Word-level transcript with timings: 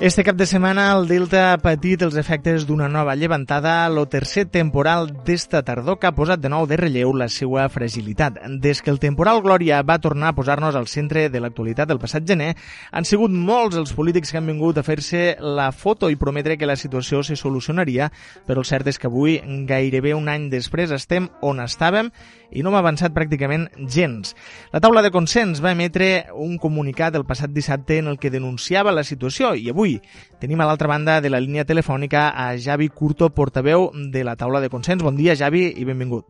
Este 0.00 0.22
cap 0.22 0.36
de 0.36 0.46
setmana 0.46 0.92
el 0.94 1.08
Delta 1.10 1.40
ha 1.50 1.58
patit 1.58 2.04
els 2.06 2.14
efectes 2.20 2.68
d'una 2.68 2.86
nova 2.86 3.16
llevantada, 3.18 3.88
lo 3.90 4.04
tercer 4.06 4.44
temporal 4.46 5.08
d'esta 5.26 5.64
tardor 5.66 5.98
que 5.98 6.06
ha 6.06 6.14
posat 6.14 6.38
de 6.38 6.52
nou 6.52 6.68
de 6.70 6.76
relleu 6.78 7.10
la 7.18 7.26
seva 7.26 7.64
fragilitat. 7.66 8.38
Des 8.62 8.78
que 8.78 8.92
el 8.94 9.00
temporal 9.02 9.42
Glòria 9.42 9.80
va 9.82 9.98
tornar 9.98 10.28
a 10.30 10.36
posar-nos 10.38 10.78
al 10.78 10.86
centre 10.86 11.26
de 11.34 11.42
l'actualitat 11.42 11.90
del 11.90 11.98
passat 11.98 12.22
gener, 12.30 12.52
han 12.92 13.10
sigut 13.10 13.34
molts 13.34 13.74
els 13.74 13.90
polítics 13.90 14.30
que 14.30 14.38
han 14.38 14.46
vingut 14.46 14.78
a 14.78 14.84
fer-se 14.86 15.34
la 15.42 15.72
foto 15.72 16.12
i 16.14 16.20
prometre 16.20 16.54
que 16.56 16.70
la 16.70 16.78
situació 16.78 17.24
se 17.26 17.34
solucionaria, 17.34 18.12
però 18.46 18.62
el 18.62 18.70
cert 18.70 18.86
és 18.86 19.02
que 19.02 19.10
avui, 19.10 19.40
gairebé 19.66 20.14
un 20.14 20.30
any 20.30 20.46
després, 20.46 20.94
estem 20.94 21.26
on 21.42 21.58
estàvem 21.58 22.12
i 22.54 22.62
no 22.62 22.70
hem 22.70 22.78
avançat 22.78 23.12
pràcticament 23.12 23.66
gens. 23.90 24.36
La 24.70 24.80
taula 24.80 25.02
de 25.02 25.10
consens 25.10 25.58
va 25.60 25.74
emetre 25.74 26.28
un 26.38 26.54
comunicat 26.56 27.18
el 27.18 27.26
passat 27.26 27.50
dissabte 27.50 27.98
en 27.98 28.06
el 28.14 28.22
que 28.22 28.30
denunciava 28.30 28.94
la 28.94 29.02
situació 29.04 29.56
i 29.58 29.68
avui 29.68 29.87
Avui 29.88 30.00
tenim 30.38 30.60
a 30.60 30.66
l'altra 30.68 30.88
banda 30.90 31.20
de 31.24 31.30
la 31.32 31.40
línia 31.40 31.64
telefònica 31.64 32.28
a 32.36 32.52
Javi 32.60 32.88
Curto, 32.88 33.30
portaveu 33.32 33.88
de 34.12 34.22
la 34.24 34.36
taula 34.36 34.60
de 34.60 34.68
consens. 34.68 35.02
Bon 35.02 35.16
dia, 35.16 35.34
Javi, 35.34 35.72
i 35.74 35.84
benvingut. 35.88 36.26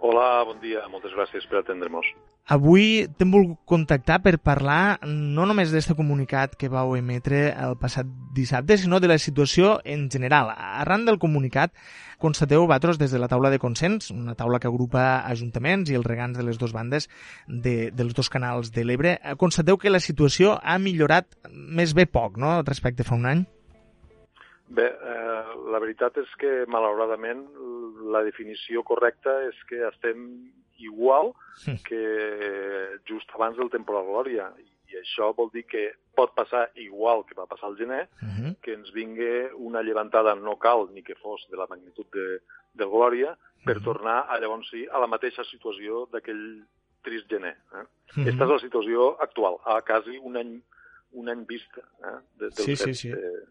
Hola, 0.00 0.44
bon 0.48 0.60
dia. 0.62 0.86
Moltes 0.88 1.12
gràcies 1.12 1.44
per 1.48 1.60
atendre-nos. 1.60 2.08
Avui 2.44 3.06
t'hem 3.16 3.30
volgut 3.32 3.60
contactar 3.64 4.18
per 4.24 4.36
parlar 4.36 4.98
no 5.08 5.46
només 5.48 5.70
d'aquest 5.72 5.94
comunicat 5.96 6.56
que 6.60 6.68
vau 6.68 6.92
emetre 6.96 7.46
el 7.52 7.76
passat 7.80 8.08
dissabte, 8.36 8.76
sinó 8.76 9.00
de 9.00 9.08
la 9.08 9.16
situació 9.18 9.78
en 9.84 10.10
general. 10.12 10.52
Arran 10.56 11.06
del 11.06 11.20
comunicat, 11.20 11.72
constateu 12.24 12.64
vosaltres 12.64 12.98
des 12.98 13.12
de 13.12 13.20
la 13.20 13.28
taula 13.28 13.50
de 13.52 13.60
consens, 13.60 14.08
una 14.14 14.34
taula 14.38 14.60
que 14.60 14.70
agrupa 14.70 15.24
ajuntaments 15.28 15.90
i 15.92 15.98
els 15.98 16.06
regants 16.08 16.38
de 16.38 16.46
les 16.46 16.56
dues 16.60 16.72
bandes 16.72 17.10
de, 17.46 17.90
dels 17.92 18.16
dos 18.16 18.30
canals 18.32 18.72
de 18.72 18.84
l'Ebre, 18.86 19.18
constateu 19.40 19.76
que 19.76 19.92
la 19.92 20.00
situació 20.00 20.56
ha 20.62 20.78
millorat 20.80 21.36
més 21.52 21.92
bé 21.96 22.08
poc, 22.08 22.40
no?, 22.40 22.56
respecte 22.64 23.04
fa 23.04 23.18
un 23.18 23.28
any? 23.28 23.44
Bé, 24.74 24.88
eh, 24.88 25.54
la 25.70 25.80
veritat 25.82 26.16
és 26.22 26.30
que, 26.40 26.64
malauradament, 26.72 27.44
la 28.14 28.24
definició 28.24 28.82
correcta 28.88 29.34
és 29.50 29.58
que 29.68 29.82
estem 29.90 30.24
igual 30.80 31.34
que 31.86 32.00
just 33.08 33.30
abans 33.36 33.60
del 33.60 33.70
temporal 33.70 34.08
Glòria. 34.08 34.48
I 34.94 35.00
això 35.02 35.32
vol 35.34 35.50
dir 35.52 35.64
que 35.66 35.84
pot 36.14 36.34
passar 36.36 36.68
igual 36.78 37.24
que 37.26 37.34
va 37.34 37.48
passar 37.50 37.68
al 37.68 37.76
gener, 37.76 38.08
uh 38.22 38.28
-huh. 38.28 38.54
que 38.62 38.74
ens 38.74 38.92
vingui 38.92 39.50
una 39.54 39.82
llevantada, 39.82 40.34
no 40.34 40.56
cal 40.56 40.88
ni 40.92 41.02
que 41.02 41.14
fos 41.16 41.46
de 41.50 41.56
la 41.56 41.66
magnitud 41.66 42.06
de, 42.12 42.40
del 42.74 42.88
Glòria, 42.88 43.36
per 43.64 43.76
uh 43.76 43.80
-huh. 43.80 43.84
tornar 43.84 44.26
a, 44.28 44.38
llavors 44.38 44.70
sí, 44.70 44.86
a 44.90 44.98
la 44.98 45.06
mateixa 45.06 45.44
situació 45.44 46.06
d'aquell 46.12 46.64
trist 47.02 47.28
gener. 47.28 47.56
Eh? 47.72 47.76
Uh 47.76 47.80
-huh. 47.80 48.22
Aquesta 48.22 48.44
és 48.44 48.50
la 48.50 48.58
situació 48.58 49.16
actual, 49.20 49.56
a 49.64 49.82
quasi 49.82 50.18
un 50.18 50.36
any, 50.36 50.62
un 51.12 51.28
any 51.28 51.44
vista 51.46 51.80
eh? 51.80 52.18
de, 52.38 52.44
del 52.44 52.64
sí, 52.66 52.76
sí, 52.76 52.94
sí. 52.94 53.08
De, 53.08 53.46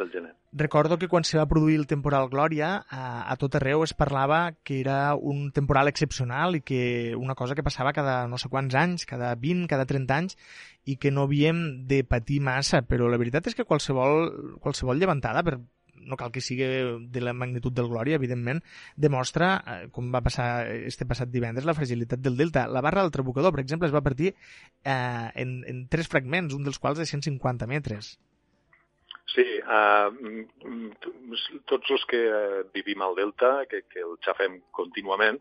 del 0.00 0.10
gener. 0.10 0.32
Recordo 0.52 0.98
que 0.98 1.08
quan 1.08 1.24
se 1.28 1.38
va 1.38 1.46
produir 1.50 1.76
el 1.78 1.86
temporal 1.86 2.30
Glòria, 2.32 2.72
a, 2.88 3.02
a 3.30 3.36
tot 3.38 3.54
arreu 3.58 3.84
es 3.86 3.94
parlava 3.94 4.40
que 4.66 4.80
era 4.80 5.14
un 5.14 5.50
temporal 5.56 5.90
excepcional 5.92 6.56
i 6.58 6.64
que 6.66 6.82
una 7.16 7.36
cosa 7.38 7.54
que 7.54 7.66
passava 7.66 7.94
cada 7.96 8.24
no 8.28 8.40
sé 8.40 8.50
quants 8.50 8.74
anys, 8.74 9.06
cada 9.06 9.34
20, 9.36 9.68
cada 9.70 9.86
30 9.86 10.16
anys, 10.16 10.38
i 10.88 10.96
que 10.96 11.12
no 11.14 11.28
havíem 11.28 11.86
de 11.90 12.02
patir 12.08 12.40
massa, 12.42 12.82
però 12.82 13.10
la 13.12 13.20
veritat 13.20 13.46
és 13.46 13.54
que 13.54 13.68
qualsevol, 13.68 14.58
qualsevol 14.64 14.98
llevantada, 14.98 15.44
per, 15.46 15.60
no 16.00 16.16
cal 16.16 16.32
que 16.32 16.42
sigui 16.44 16.66
de 17.12 17.20
la 17.20 17.34
magnitud 17.36 17.74
del 17.76 17.88
Glòria, 17.92 18.18
evidentment, 18.18 18.62
demostra, 18.96 19.52
eh, 19.60 19.88
com 19.94 20.10
va 20.14 20.24
passar 20.24 20.66
este 20.72 21.06
passat 21.06 21.30
divendres, 21.30 21.68
la 21.68 21.76
fragilitat 21.76 22.22
del 22.24 22.38
delta. 22.40 22.66
La 22.68 22.82
barra 22.84 23.04
del 23.04 23.12
Trabucador, 23.14 23.54
per 23.54 23.62
exemple, 23.64 23.88
es 23.88 23.94
va 23.94 24.02
partir 24.02 24.32
eh, 24.32 25.30
en, 25.34 25.60
en 25.68 25.86
tres 25.88 26.08
fragments, 26.08 26.56
un 26.56 26.66
dels 26.66 26.80
quals 26.80 26.98
de 26.98 27.06
150 27.06 27.68
metres. 27.70 28.16
Sí, 29.30 29.46
uh, 29.62 30.10
tots 31.70 31.90
els 31.94 32.04
que 32.10 32.20
uh, 32.26 32.60
vivim 32.74 33.02
al 33.04 33.16
Delta, 33.18 33.52
que, 33.70 33.84
que 33.90 34.02
el 34.02 34.16
xafem 34.24 34.58
contínuament, 34.74 35.38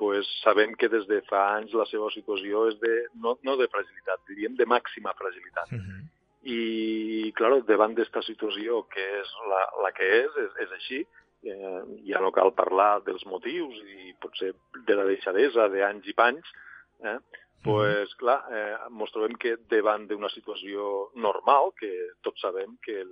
pues 0.00 0.28
sabem 0.40 0.74
que 0.80 0.88
des 0.88 1.06
de 1.08 1.20
fa 1.28 1.42
anys 1.58 1.74
la 1.76 1.84
seva 1.90 2.08
situació 2.14 2.66
és 2.70 2.78
de, 2.80 2.94
no, 3.20 3.34
no 3.44 3.56
de 3.60 3.68
fragilitat, 3.68 4.22
diríem 4.28 4.56
de 4.56 4.66
màxima 4.68 5.12
fragilitat. 5.18 5.72
Uh 5.76 5.80
-huh. 5.80 5.98
I, 6.42 7.32
clar, 7.36 7.60
davant 7.68 7.94
d'esta 7.94 8.22
situació, 8.24 8.86
que 8.88 9.04
és 9.20 9.28
la, 9.50 9.60
la 9.84 9.90
que 9.92 10.06
és, 10.22 10.30
és, 10.44 10.52
és 10.64 10.70
així, 10.78 11.00
eh, 11.44 11.82
ja 12.08 12.20
no 12.24 12.32
cal 12.32 12.54
parlar 12.56 13.02
dels 13.04 13.26
motius 13.26 13.76
i 13.76 14.14
potser 14.20 14.54
de 14.88 14.94
la 14.96 15.04
deixadesa 15.04 15.68
d'anys 15.68 16.08
i 16.08 16.14
panys, 16.16 16.48
eh, 17.04 17.18
pues, 17.62 18.14
clar, 18.16 18.40
eh, 18.52 18.76
ens 18.88 19.12
trobem 19.12 19.36
que 19.40 19.56
davant 19.68 20.06
d'una 20.08 20.30
situació 20.32 21.10
normal, 21.20 21.72
que 21.76 21.90
tots 22.24 22.40
sabem 22.40 22.76
que 22.84 23.02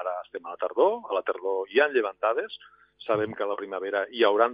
ara 0.00 0.14
estem 0.24 0.44
a 0.44 0.54
la 0.54 0.60
tardor, 0.60 1.00
a 1.08 1.16
la 1.16 1.24
tardor 1.24 1.70
hi 1.72 1.80
ha 1.80 1.88
llevantades, 1.88 2.58
sabem 3.06 3.32
que 3.34 3.44
a 3.44 3.48
la 3.50 3.56
primavera 3.56 4.04
hi 4.10 4.24
haurà 4.24 4.50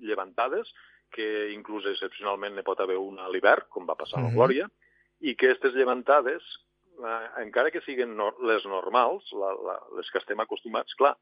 llevantades, 0.00 0.72
que 1.14 1.50
inclús 1.54 1.86
excepcionalment 1.86 2.56
ne 2.56 2.64
pot 2.66 2.80
haver 2.80 2.96
una 2.98 3.28
a 3.28 3.30
l'hivern, 3.30 3.68
com 3.70 3.86
va 3.86 3.98
passar 3.98 4.18
a 4.18 4.24
la 4.26 4.32
Glòria, 4.34 4.66
i 5.20 5.36
que 5.36 5.52
aquestes 5.52 5.76
llevantades, 5.76 6.42
eh, 6.98 7.28
encara 7.44 7.70
que 7.70 7.84
siguin 7.84 8.16
no, 8.16 8.32
les 8.48 8.64
normals, 8.66 9.28
la, 9.36 9.52
la, 9.68 9.78
les 9.98 10.10
que 10.10 10.20
estem 10.22 10.40
acostumats, 10.42 10.96
clar, 10.98 11.14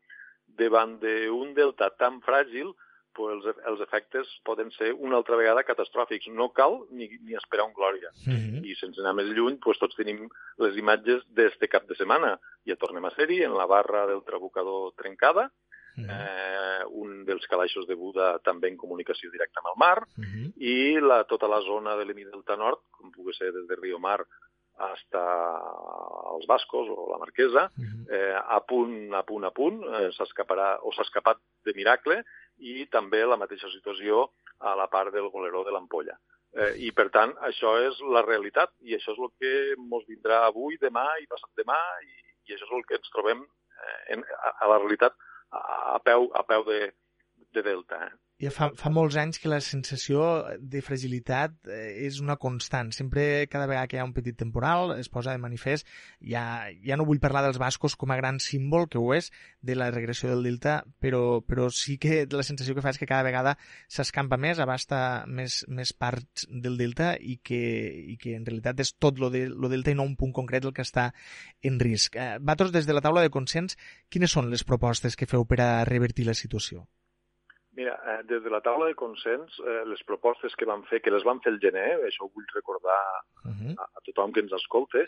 davant 0.59 0.97
d'un 1.03 1.53
delta 1.59 1.91
tan 1.99 2.20
fràgil, 2.25 2.72
pues 3.15 3.34
els, 3.37 3.59
els 3.71 3.81
efectes 3.84 4.28
poden 4.45 4.71
ser 4.77 4.93
una 4.95 5.17
altra 5.21 5.37
vegada 5.37 5.65
catastròfics. 5.67 6.28
No 6.34 6.50
cal 6.56 6.81
ni, 6.91 7.09
ni 7.23 7.37
esperar 7.39 7.67
un 7.69 7.75
glòria. 7.77 8.11
Uh 8.27 8.33
-huh. 8.33 8.65
I 8.65 8.75
sense 8.81 9.00
anar 9.00 9.15
més 9.15 9.28
lluny, 9.33 9.59
pues 9.59 9.78
tots 9.78 9.97
tenim 9.97 10.28
les 10.59 10.77
imatges 10.77 11.23
d'este 11.28 11.69
cap 11.69 11.87
de 11.89 11.95
setmana. 11.95 12.39
Ja 12.67 12.77
tornem 12.77 13.05
a 13.05 13.15
ser-hi, 13.15 13.43
en 13.43 13.55
la 13.55 13.67
barra 13.67 14.06
del 14.06 14.23
trabucador 14.25 14.93
trencada, 14.97 15.50
uh 15.97 16.05
-huh. 16.05 16.11
eh, 16.11 16.84
un 16.89 17.25
dels 17.25 17.47
calaixos 17.47 17.87
de 17.87 17.95
Buda 17.95 18.39
també 18.39 18.69
en 18.69 18.77
comunicació 18.77 19.31
directa 19.31 19.61
amb 19.61 19.71
el 19.73 19.79
mar, 19.79 19.99
uh 20.03 20.25
-huh. 20.25 20.53
i 20.56 21.00
la, 21.00 21.25
tota 21.25 21.49
la 21.49 21.61
zona 21.61 21.97
de 21.97 22.05
l'Emidelta 22.05 22.56
Nord, 22.56 22.81
com 22.91 23.11
pugui 23.11 23.34
ser 23.34 23.53
des 23.53 23.67
de 23.67 23.77
Rio 23.77 23.99
Mar 23.99 24.27
hasta 24.79 25.23
els 26.33 26.47
Bascos 26.47 26.89
o 26.89 27.11
la 27.11 27.19
Marquesa, 27.19 27.71
uh 27.77 27.84
-huh. 27.84 28.06
eh, 28.11 28.34
a 28.34 28.61
punt, 28.61 29.15
a 29.15 29.23
punt, 29.23 29.44
a 29.44 29.50
punt, 29.50 29.83
eh, 29.84 30.11
s'escaparà 30.17 30.79
o 30.83 30.93
s'ha 30.93 31.03
escapat 31.03 31.39
de 31.65 31.73
miracle, 31.75 32.25
i 32.58 32.86
també 32.92 33.22
la 33.26 33.38
mateixa 33.40 33.70
situació 33.72 34.28
a 34.60 34.74
la 34.78 34.88
part 34.90 35.12
del 35.14 35.30
goleró 35.30 35.64
de 35.66 35.74
l'ampolla. 35.74 36.18
Eh, 36.52 36.72
I, 36.86 36.90
per 36.92 37.08
tant, 37.14 37.32
això 37.48 37.74
és 37.80 38.00
la 38.14 38.22
realitat 38.26 38.72
i 38.84 38.96
això 38.96 39.14
és 39.14 39.20
el 39.24 39.30
que 39.40 39.52
ens 39.72 40.08
vindrà 40.08 40.42
avui, 40.46 40.76
demà 40.80 41.06
i 41.22 41.28
passat 41.30 41.50
demà 41.56 41.78
i, 42.04 42.12
i 42.48 42.54
això 42.56 42.68
és 42.68 42.74
el 42.76 42.84
que 42.88 42.98
ens 43.00 43.14
trobem 43.14 43.40
eh, 43.42 44.00
en, 44.16 44.24
a, 44.36 44.52
a 44.60 44.68
la 44.74 44.80
realitat 44.82 45.16
a, 45.50 45.62
a 45.94 45.98
peu, 46.04 46.28
a 46.36 46.42
peu 46.48 46.66
de, 46.68 46.80
de 47.56 47.64
delta. 47.64 48.02
Eh? 48.06 48.12
Ja 48.42 48.50
fa, 48.50 48.69
fa 48.75 48.91
molts 48.91 49.14
anys 49.20 49.38
que 49.38 49.50
la 49.50 49.60
sensació 49.62 50.22
de 50.58 50.80
fragilitat 50.82 51.55
eh, 51.70 52.06
és 52.08 52.19
una 52.22 52.34
constant. 52.43 52.90
Sempre, 52.94 53.46
cada 53.50 53.69
vegada 53.70 53.87
que 53.87 53.96
hi 53.96 54.00
ha 54.02 54.06
un 54.06 54.14
petit 54.17 54.37
temporal, 54.38 54.96
es 54.99 55.11
posa 55.12 55.31
de 55.31 55.43
manifest. 55.43 55.87
Ja, 56.19 56.67
ja 56.82 56.99
no 56.99 57.06
vull 57.06 57.20
parlar 57.22 57.44
dels 57.46 57.61
bascos 57.62 57.94
com 57.99 58.11
a 58.11 58.19
gran 58.19 58.40
símbol, 58.43 58.88
que 58.90 58.99
ho 58.99 59.12
és, 59.14 59.31
de 59.62 59.76
la 59.78 59.93
regressió 59.94 60.32
del 60.32 60.43
delta, 60.49 60.81
però, 60.99 61.40
però 61.46 61.69
sí 61.70 61.99
que 62.02 62.25
la 62.32 62.46
sensació 62.46 62.75
que 62.75 62.82
fa 62.82 62.90
és 62.90 62.99
que 62.99 63.06
cada 63.11 63.26
vegada 63.26 63.55
s'escampa 63.87 64.38
més, 64.43 64.58
abasta 64.58 65.22
més, 65.28 65.62
més 65.69 65.93
parts 65.94 66.49
del 66.50 66.81
delta 66.81 67.12
i 67.20 67.38
que, 67.44 67.61
i 68.14 68.17
que 68.19 68.34
en 68.38 68.49
realitat 68.49 68.82
és 68.82 68.94
tot 68.99 69.22
lo, 69.22 69.31
de, 69.31 69.44
lo 69.52 69.70
delta 69.70 69.94
i 69.94 69.99
no 69.99 70.08
un 70.08 70.17
punt 70.19 70.34
concret 70.34 70.67
el 70.67 70.75
que 70.75 70.82
està 70.82 71.12
en 71.62 71.78
risc. 71.78 72.19
Eh, 72.19 72.40
Vatos, 72.43 72.75
des 72.75 72.90
de 72.90 72.99
la 72.99 73.05
taula 73.05 73.22
de 73.22 73.31
consens, 73.31 73.78
quines 74.11 74.34
són 74.34 74.50
les 74.50 74.67
propostes 74.67 75.14
que 75.14 75.31
feu 75.31 75.46
per 75.46 75.62
a 75.62 75.70
revertir 75.87 76.26
la 76.26 76.34
situació? 76.34 76.88
Des 78.28 78.42
de 78.44 78.50
la 78.50 78.60
taula 78.60 78.88
de 78.90 78.94
consens, 78.98 79.58
eh, 79.60 79.82
les 79.88 80.02
propostes 80.08 80.54
que 80.56 80.69
vam 80.69 80.82
fer, 80.90 81.00
que 81.02 81.10
les 81.10 81.24
vam 81.24 81.40
fer 81.40 81.52
el 81.52 81.60
gener, 81.60 81.98
això 82.06 82.26
ho 82.26 82.32
vull 82.34 82.46
recordar 82.54 83.00
uh 83.44 83.50
-huh. 83.50 83.74
a, 83.78 83.84
a 83.84 84.00
tothom 84.06 84.32
que 84.32 84.40
ens 84.40 84.52
escolta, 84.52 85.04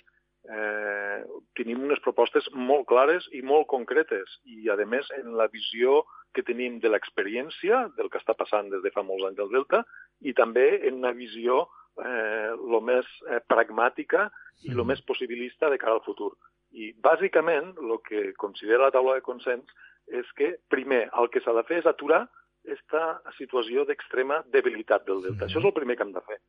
eh, 0.48 1.24
tenim 1.56 1.84
unes 1.84 2.00
propostes 2.04 2.48
molt 2.52 2.86
clares 2.86 3.26
i 3.32 3.42
molt 3.42 3.66
concretes 3.70 4.38
i, 4.44 4.68
a 4.68 4.76
més, 4.84 5.08
en 5.18 5.36
la 5.36 5.48
visió 5.48 6.04
que 6.34 6.42
tenim 6.42 6.80
de 6.80 6.90
l'experiència, 6.90 7.88
del 7.96 8.10
que 8.10 8.18
està 8.18 8.34
passant 8.36 8.68
des 8.70 8.82
de 8.82 8.90
fa 8.90 9.02
molts 9.02 9.24
anys 9.28 9.38
del 9.38 9.52
Delta, 9.54 9.84
i 10.20 10.34
també 10.34 10.86
en 10.88 11.00
una 11.00 11.12
visió 11.12 11.68
eh, 12.02 12.50
lo 12.58 12.80
més 12.80 13.06
eh, 13.30 13.40
pragmàtica 13.48 14.30
i 14.64 14.72
el 14.74 14.84
més 14.84 15.02
possibilista 15.02 15.70
de 15.70 15.78
cara 15.78 15.94
al 15.94 16.04
futur. 16.06 16.32
I, 16.74 16.90
bàsicament, 16.98 17.76
el 17.78 17.98
que 18.08 18.32
considera 18.40 18.88
la 18.88 18.94
taula 18.94 19.14
de 19.14 19.22
consens 19.22 19.70
és 20.10 20.26
que, 20.36 20.56
primer, 20.68 21.06
el 21.20 21.30
que 21.30 21.40
s'ha 21.40 21.54
de 21.54 21.62
fer 21.68 21.78
és 21.80 21.86
aturar 21.86 22.24
aquesta 22.64 23.32
situació 23.38 23.84
d'extrema 23.84 24.40
debilitat 24.52 25.04
del 25.06 25.22
delta. 25.22 25.46
Això 25.46 25.60
és 25.60 25.68
el 25.68 25.76
primer 25.76 25.96
que 25.96 26.06
hem 26.06 26.14
de 26.14 26.24
fer. 26.24 26.40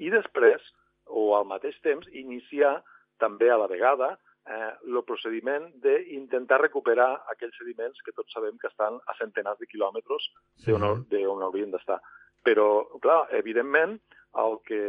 I 0.00 0.10
després, 0.10 0.64
o 1.06 1.34
al 1.36 1.46
mateix 1.48 1.76
temps, 1.84 2.08
iniciar 2.16 2.80
també 3.20 3.50
a 3.50 3.58
la 3.60 3.68
vegada 3.68 4.14
eh, 4.48 4.72
el 4.88 5.02
procediment 5.04 5.68
d'intentar 5.84 6.62
recuperar 6.62 7.10
aquells 7.34 7.58
sediments 7.60 8.00
que 8.06 8.14
tots 8.16 8.32
sabem 8.32 8.56
que 8.58 8.70
estan 8.70 8.96
a 9.06 9.16
centenars 9.18 9.60
de 9.60 9.68
quilòmetres 9.68 10.30
d'on 10.64 11.04
sí. 11.10 11.26
on 11.26 11.44
haurien 11.44 11.74
d'estar. 11.74 12.00
Però, 12.46 12.86
clar, 13.04 13.26
evidentment, 13.36 13.98
el, 14.40 14.56
que, 14.64 14.80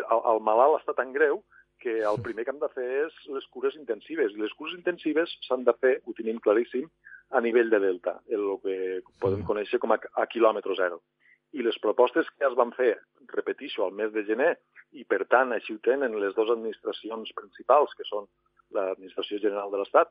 el, 0.00 0.20
el 0.32 0.42
malalt 0.42 0.80
està 0.80 0.96
tan 0.98 1.12
greu 1.14 1.44
que 1.80 2.00
el 2.04 2.18
primer 2.24 2.44
que 2.44 2.52
hem 2.52 2.60
de 2.60 2.68
fer 2.74 2.88
és 3.06 3.14
les 3.32 3.46
cures 3.54 3.76
intensives. 3.78 4.34
I 4.34 4.42
les 4.42 4.52
cures 4.58 4.74
intensives 4.76 5.32
s'han 5.46 5.62
de 5.64 5.74
fer, 5.80 5.94
ho 6.04 6.14
tenim 6.18 6.40
claríssim, 6.44 6.90
a 7.30 7.40
nivell 7.40 7.70
de 7.70 7.80
delta, 7.82 8.18
el 8.28 8.46
que 8.64 8.76
podem 9.22 9.42
conèixer 9.46 9.78
com 9.82 9.94
a, 9.94 9.98
a 10.18 10.26
quilòmetre 10.30 10.76
zero. 10.78 11.00
I 11.54 11.64
les 11.66 11.78
propostes 11.82 12.28
que 12.36 12.46
es 12.46 12.56
van 12.58 12.70
fer, 12.76 12.92
repetixo, 13.32 13.84
al 13.84 13.94
mes 13.96 14.12
de 14.14 14.24
gener, 14.26 14.52
i 14.98 15.04
per 15.06 15.24
tant 15.30 15.54
així 15.54 15.74
ho 15.74 15.82
tenen 15.82 16.16
les 16.22 16.34
dues 16.36 16.50
administracions 16.54 17.32
principals, 17.38 17.94
que 17.98 18.06
són 18.06 18.26
l'Administració 18.74 19.38
General 19.42 19.70
de 19.70 19.80
l'Estat 19.80 20.10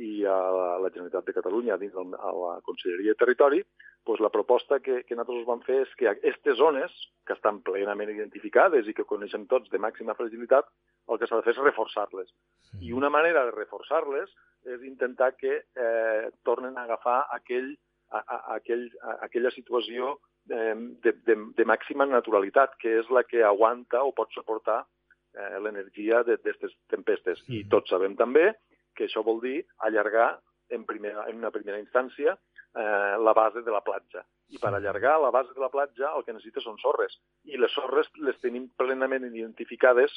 i 0.00 0.24
a 0.24 0.36
la 0.80 0.88
Generalitat 0.92 1.26
de 1.28 1.36
Catalunya 1.36 1.76
dins 1.80 1.92
del, 1.96 2.14
a 2.16 2.32
la 2.36 2.52
Conselleria 2.64 3.12
de 3.12 3.20
Territori, 3.20 3.60
doncs 4.06 4.20
la 4.24 4.30
proposta 4.32 4.80
que, 4.80 5.02
que 5.04 5.16
nosaltres 5.16 5.46
vam 5.48 5.60
fer 5.66 5.80
és 5.84 5.90
que 5.98 6.08
aquestes 6.08 6.56
zones, 6.58 6.92
que 7.26 7.34
estan 7.36 7.60
plenament 7.66 8.10
identificades 8.12 8.88
i 8.88 8.94
que 8.96 9.06
coneixem 9.08 9.46
tots 9.50 9.70
de 9.70 9.80
màxima 9.82 10.16
fragilitat, 10.18 10.68
el 11.10 11.20
que 11.20 11.28
s'ha 11.28 11.40
de 11.40 11.46
fer 11.46 11.54
és 11.56 11.62
reforçar-les. 11.64 12.32
I 12.80 12.94
una 12.96 13.10
manera 13.12 13.44
de 13.46 13.54
reforçar-les 13.56 14.32
és 14.74 14.82
intentar 14.88 15.32
que 15.36 15.60
eh, 15.60 16.30
tornen 16.44 16.76
a 16.78 16.86
agafar 16.88 17.20
aquell, 17.36 17.72
a, 18.10 18.20
a, 18.20 18.40
aquell, 18.56 18.88
a, 19.02 19.18
aquella 19.28 19.52
situació 19.54 20.16
eh, 20.48 20.74
de, 21.04 21.14
de, 21.26 21.36
de 21.56 21.68
màxima 21.68 22.08
naturalitat, 22.08 22.76
que 22.80 22.98
és 23.02 23.10
la 23.12 23.24
que 23.28 23.44
aguanta 23.44 24.04
o 24.04 24.14
pot 24.16 24.32
suportar 24.36 24.82
eh, 24.82 25.56
l'energia 25.62 26.24
d'aquestes 26.26 26.76
tempestes. 26.92 27.42
I 27.48 27.64
tots 27.72 27.92
sabem 27.92 28.16
també 28.16 28.50
que 28.96 29.06
això 29.08 29.24
vol 29.24 29.40
dir 29.44 29.60
allargar 29.86 30.38
en, 30.70 30.84
primera, 30.86 31.26
en 31.28 31.40
una 31.40 31.52
primera 31.54 31.80
instància 31.80 32.36
eh, 32.76 33.16
la 33.18 33.32
base 33.36 33.62
de 33.62 33.72
la 33.72 33.82
platja. 33.84 34.24
I 34.50 34.58
per 34.58 34.72
allargar 34.74 35.20
la 35.22 35.30
base 35.30 35.54
de 35.54 35.62
la 35.62 35.70
platja 35.70 36.10
el 36.16 36.24
que 36.26 36.34
necessita 36.34 36.62
són 36.64 36.78
sorres. 36.82 37.16
I 37.46 37.58
les 37.58 37.72
sorres 37.74 38.10
les 38.18 38.38
tenim 38.42 38.68
plenament 38.78 39.26
identificades 39.30 40.16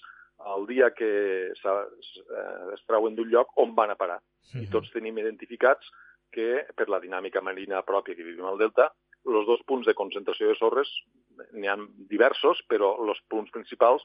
el 0.55 0.65
dia 0.67 0.89
que 0.97 1.11
eh, 1.53 1.83
es 2.73 2.85
trauen 2.89 3.15
d'un 3.15 3.29
lloc 3.29 3.53
on 3.61 3.75
van 3.77 3.93
a 3.93 3.99
parar. 3.99 4.19
I 4.59 4.67
tots 4.69 4.91
tenim 4.93 5.17
identificats 5.17 5.89
que, 6.33 6.65
per 6.75 6.89
la 6.89 6.99
dinàmica 6.99 7.41
marina 7.45 7.83
pròpia 7.85 8.17
que 8.17 8.25
vivim 8.25 8.45
al 8.49 8.59
delta, 8.61 8.89
els 9.23 9.47
dos 9.47 9.61
punts 9.69 9.87
de 9.87 9.95
concentració 9.95 10.49
de 10.49 10.57
sorres 10.59 10.89
n'hi 11.53 11.69
ha 11.69 11.77
diversos, 12.11 12.61
però 12.69 12.93
els 13.05 13.21
punts 13.31 13.53
principals 13.53 14.03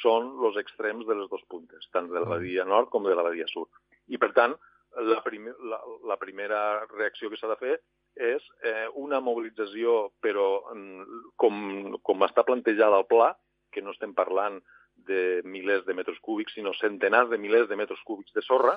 són 0.00 0.30
els 0.46 0.56
extrems 0.60 1.08
de 1.08 1.16
les 1.18 1.28
dues 1.30 1.42
puntes, 1.50 1.88
tant 1.92 2.08
de 2.08 2.20
la 2.22 2.28
badia 2.36 2.64
nord 2.64 2.92
com 2.92 3.08
de 3.08 3.16
la 3.16 3.26
badia 3.26 3.48
sud. 3.50 3.68
I, 4.08 4.18
per 4.22 4.30
tant, 4.36 4.54
la, 4.96 5.20
primer, 5.22 5.54
la, 5.62 5.80
la 6.08 6.16
primera 6.18 6.60
reacció 6.90 7.30
que 7.30 7.38
s'ha 7.40 7.50
de 7.52 7.58
fer 7.60 7.74
és 8.20 8.44
eh, 8.66 8.88
una 8.98 9.20
mobilització, 9.22 10.10
però 10.22 10.48
mm, 10.74 11.22
com, 11.40 11.96
com 12.02 12.26
està 12.26 12.44
plantejada 12.46 12.98
al 12.98 13.06
pla, 13.10 13.32
que 13.70 13.82
no 13.82 13.94
estem 13.94 14.14
parlant 14.14 14.58
de 15.06 15.40
milers 15.46 15.86
de 15.86 15.94
metres 15.94 16.18
cúbics, 16.20 16.54
sinó 16.56 16.74
centenars 16.76 17.30
de 17.30 17.38
milers 17.38 17.68
de 17.70 17.78
metres 17.78 18.00
cúbics 18.04 18.34
de 18.36 18.42
sorra, 18.44 18.76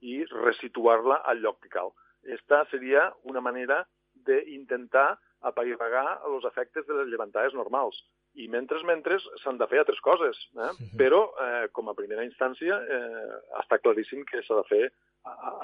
i 0.00 0.22
resituar-la 0.30 1.22
al 1.26 1.42
lloc 1.42 1.58
que 1.62 1.72
cal. 1.72 1.90
Esta 2.22 2.64
seria 2.70 3.08
una 3.24 3.42
manera 3.42 3.82
d'intentar 4.28 5.18
apaivagar 5.48 6.20
els 6.26 6.46
efectes 6.48 6.86
de 6.86 6.94
les 7.00 7.10
llevantades 7.10 7.54
normals. 7.54 7.98
I 8.38 8.48
mentre, 8.50 8.78
mentre, 8.86 9.18
s'han 9.42 9.58
de 9.58 9.66
fer 9.70 9.80
altres 9.82 10.00
coses. 10.04 10.38
Eh? 10.54 10.72
Sí. 10.78 10.88
Però, 11.00 11.20
eh, 11.42 11.68
com 11.74 11.88
a 11.90 11.96
primera 11.98 12.26
instància, 12.26 12.78
eh, 12.78 13.38
està 13.62 13.80
claríssim 13.82 14.24
que 14.28 14.42
s'ha 14.46 14.58
de 14.60 14.66
fer 14.68 14.82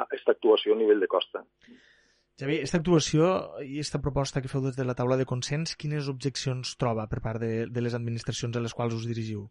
aquesta 0.05 0.35
actuació 0.37 0.75
a 0.75 0.81
nivell 0.81 1.03
de 1.03 1.11
costa. 1.11 1.45
Javi, 2.41 2.57
aquesta 2.59 2.81
actuació 2.81 3.27
i 3.63 3.77
aquesta 3.77 4.01
proposta 4.03 4.41
que 4.43 4.51
feu 4.51 4.65
des 4.65 4.75
de 4.75 4.87
la 4.87 4.97
taula 4.99 5.19
de 5.21 5.27
consens, 5.29 5.77
quines 5.79 6.09
objeccions 6.11 6.75
troba 6.81 7.07
per 7.11 7.21
part 7.23 7.39
de, 7.43 7.67
de 7.71 7.85
les 7.85 7.95
administracions 7.95 8.57
a 8.57 8.63
les 8.65 8.75
quals 8.75 8.97
us 8.97 9.07
dirigiu? 9.07 9.45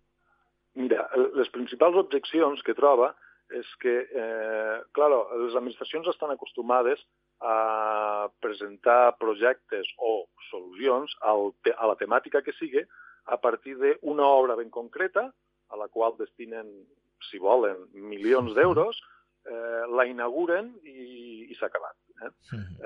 Mira, 0.76 1.06
les 1.38 1.52
principals 1.54 1.96
objeccions 2.02 2.64
que 2.66 2.76
troba 2.76 3.14
és 3.54 3.70
que, 3.80 3.94
eh, 4.04 4.78
claro, 4.98 5.22
les 5.46 5.56
administracions 5.56 6.10
estan 6.12 6.34
acostumades 6.34 7.00
a 7.40 8.28
presentar 8.42 9.16
projectes 9.20 9.88
o 9.98 10.26
solucions 10.50 11.14
al, 11.22 11.52
a 11.78 11.90
la 11.92 11.98
temàtica 12.00 12.42
que 12.42 12.56
sigui 12.58 12.84
a 13.26 13.38
partir 13.40 13.78
d'una 13.80 14.28
obra 14.28 14.58
ben 14.60 14.72
concreta, 14.74 15.30
a 15.70 15.80
la 15.80 15.88
qual 15.88 16.18
destinen, 16.20 16.70
si 17.30 17.40
volen, 17.40 17.88
milions 17.94 18.56
d'euros, 18.56 19.00
eh, 19.50 19.84
la 19.98 20.06
inauguren 20.10 20.72
i, 20.84 21.48
i 21.50 21.58
s'ha 21.58 21.70
acabat. 21.70 21.96
Eh? 22.24 22.32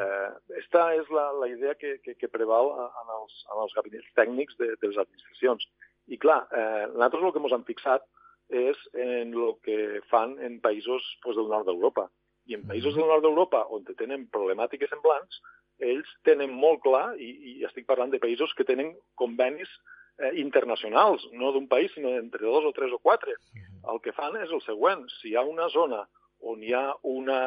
Eh, 0.04 0.30
esta 0.62 0.88
és 0.98 1.10
la, 1.14 1.30
la 1.42 1.50
idea 1.52 1.76
que, 1.80 1.98
que, 2.04 2.16
que 2.20 2.32
preval 2.32 2.72
en 2.86 3.14
els, 3.20 3.42
en 3.54 3.64
els 3.64 3.76
gabinets 3.78 4.14
tècnics 4.18 4.58
de, 4.62 4.74
de 4.76 4.92
les 4.92 5.02
administracions. 5.04 5.68
I 6.08 6.20
clar, 6.22 6.46
eh, 6.52 6.86
nosaltres 6.94 7.28
el 7.28 7.36
que 7.36 7.44
ens 7.44 7.58
hem 7.58 7.68
fixat 7.68 8.08
és 8.48 8.80
en 8.96 9.36
el 9.36 9.58
que 9.66 10.00
fan 10.12 10.38
en 10.40 10.62
països 10.64 11.04
pues, 11.24 11.36
del 11.36 11.52
nord 11.52 11.68
d'Europa. 11.68 12.08
I 12.48 12.56
en 12.56 12.64
països 12.70 12.96
del 12.96 13.10
nord 13.10 13.26
d'Europa, 13.26 13.66
on 13.76 13.84
tenen 14.00 14.30
problemàtiques 14.32 14.90
semblants, 14.94 15.42
ells 15.84 16.10
tenen 16.26 16.54
molt 16.56 16.80
clar, 16.86 17.12
i, 17.20 17.30
i 17.52 17.66
estic 17.68 17.86
parlant 17.90 18.14
de 18.14 18.22
països 18.24 18.54
que 18.58 18.66
tenen 18.66 18.94
convenis 19.20 19.70
eh, 20.18 20.32
internacionals, 20.40 21.28
no 21.34 21.52
d'un 21.54 21.68
país, 21.68 21.92
sinó 21.94 22.16
entre 22.18 22.46
dos 22.48 22.66
o 22.66 22.72
tres 22.74 22.94
o 22.96 23.02
quatre. 23.04 23.36
El 23.92 24.00
que 24.02 24.16
fan 24.16 24.40
és 24.40 24.54
el 24.56 24.64
següent. 24.64 25.06
Si 25.20 25.32
hi 25.32 25.36
ha 25.36 25.44
una 25.46 25.68
zona 25.76 26.06
on 26.42 26.64
hi 26.64 26.74
ha 26.74 26.86
una, 27.10 27.40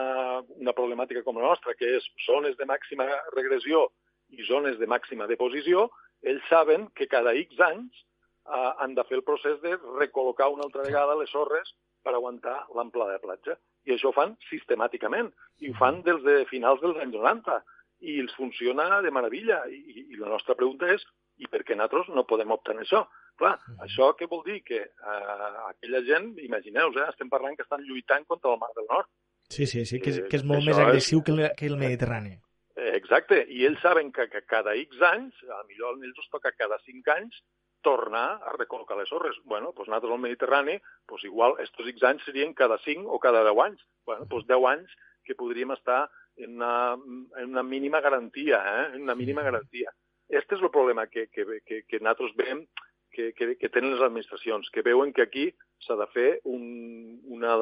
una 0.59 0.75
problemàtica 0.77 1.23
com 1.27 1.39
la 1.39 1.49
nostra, 1.49 1.75
que 1.79 1.97
és 1.99 2.07
zones 2.27 2.57
de 2.59 2.67
màxima 2.67 3.07
regressió 3.37 3.87
i 4.31 4.47
zones 4.47 4.79
de 4.79 4.87
màxima 4.91 5.29
deposició, 5.31 5.89
ells 6.23 6.47
saben 6.51 6.89
que 6.95 7.09
cada 7.11 7.35
X 7.39 7.61
anys 7.67 7.95
eh, 7.97 8.73
han 8.79 8.95
de 8.95 9.05
fer 9.09 9.21
el 9.21 9.26
procés 9.26 9.61
de 9.62 9.76
recol·locar 9.99 10.50
una 10.53 10.67
altra 10.69 10.85
vegada 10.87 11.19
les 11.19 11.31
sorres 11.33 11.75
per 12.05 12.14
aguantar 12.14 12.57
l'amplada 12.76 13.17
de 13.17 13.25
platja. 13.25 13.57
I 13.87 13.95
això 13.95 14.11
ho 14.11 14.17
fan 14.17 14.37
sistemàticament, 14.50 15.31
i 15.61 15.71
ho 15.71 15.76
fan 15.79 16.03
des 16.07 16.21
de 16.25 16.41
finals 16.50 16.83
dels 16.85 16.99
anys 17.00 17.17
90, 17.17 17.61
i 18.00 18.19
els 18.23 18.35
funciona 18.37 19.00
de 19.05 19.12
meravella. 19.12 19.62
I, 19.69 20.07
i 20.12 20.21
la 20.21 20.31
nostra 20.33 20.57
pregunta 20.57 20.88
és, 20.93 21.05
i 21.40 21.49
per 21.49 21.62
què 21.64 21.76
nosaltres 21.76 22.12
no 22.14 22.26
podem 22.28 22.52
en 22.52 22.82
això? 22.85 23.06
Clar, 23.40 23.54
uh 23.56 23.61
-huh. 23.61 23.85
això 23.87 24.12
què 24.16 24.28
vol 24.28 24.42
dir? 24.44 24.62
Que 24.62 24.80
eh, 24.82 25.56
aquella 25.70 26.02
gent, 26.04 26.37
imagineu 26.38 26.92
eh, 26.97 27.09
estem 27.09 27.28
parlant 27.28 27.56
que 27.56 27.62
estan 27.62 27.82
lluitant 27.82 28.26
contra 28.26 28.52
el 28.52 28.59
Mar 28.59 28.70
del 28.76 28.87
Nord. 28.90 29.09
Sí, 29.49 29.66
sí, 29.66 29.85
sí, 29.85 30.00
que 30.00 30.11
és, 30.11 30.20
que 30.30 30.37
és 30.37 30.44
molt 30.44 30.64
més 30.64 30.78
agressiu 30.78 31.18
és... 31.18 31.25
que, 31.25 31.32
el, 31.32 31.50
que 31.56 31.66
el 31.66 31.76
Mediterrani. 31.76 32.38
Exacte, 32.76 33.47
i 33.49 33.64
ells 33.66 33.80
saben 33.82 34.12
que, 34.12 34.28
que 34.28 34.42
cada 34.42 34.75
X 34.75 35.00
anys, 35.02 35.35
a 35.50 35.64
millor 35.68 35.99
ells 35.99 36.18
els 36.18 36.30
toca 36.30 36.52
cada 36.52 36.78
5 36.78 37.11
anys, 37.11 37.42
tornar 37.82 38.40
a 38.44 38.52
recol·locar 38.56 38.97
les 38.99 39.09
sorres. 39.09 39.37
Bueno, 39.44 39.73
doncs 39.76 39.88
nosaltres 39.88 40.12
al 40.12 40.23
Mediterrani, 40.23 40.76
doncs 41.09 41.25
igual, 41.25 41.56
estos 41.64 41.88
X 41.88 42.02
anys 42.02 42.25
serien 42.28 42.54
cada 42.54 42.78
5 42.78 43.09
o 43.09 43.18
cada 43.18 43.42
10 43.44 43.62
anys. 43.66 43.85
Bueno, 44.06 44.26
doncs 44.30 44.47
10 44.47 44.68
anys 44.73 44.97
que 45.25 45.35
podríem 45.35 45.73
estar 45.73 46.09
en 46.37 46.56
una, 46.56 46.94
en 47.37 47.50
una 47.50 47.62
mínima 47.62 48.00
garantia, 48.00 48.61
eh? 48.76 48.87
en 48.94 49.02
una 49.02 49.14
mínima 49.14 49.42
garantia. 49.42 49.92
Este 50.31 50.55
és 50.55 50.63
el 50.63 50.71
problema 50.71 51.09
que, 51.11 51.27
que, 51.35 51.45
que, 51.67 51.83
que 51.89 51.99
nosaltres 51.99 52.37
veiem 52.39 52.65
que, 53.11 53.33
que, 53.35 53.57
que 53.59 53.69
tenen 53.69 53.97
les 53.97 54.03
administracions, 54.07 54.71
que 54.71 54.85
veuen 54.87 55.13
que 55.13 55.27
aquí 55.27 55.49
s'ha 55.83 55.97
de 55.99 56.07
fer 56.15 56.29
un, 56.45 57.19
una, 57.27 57.57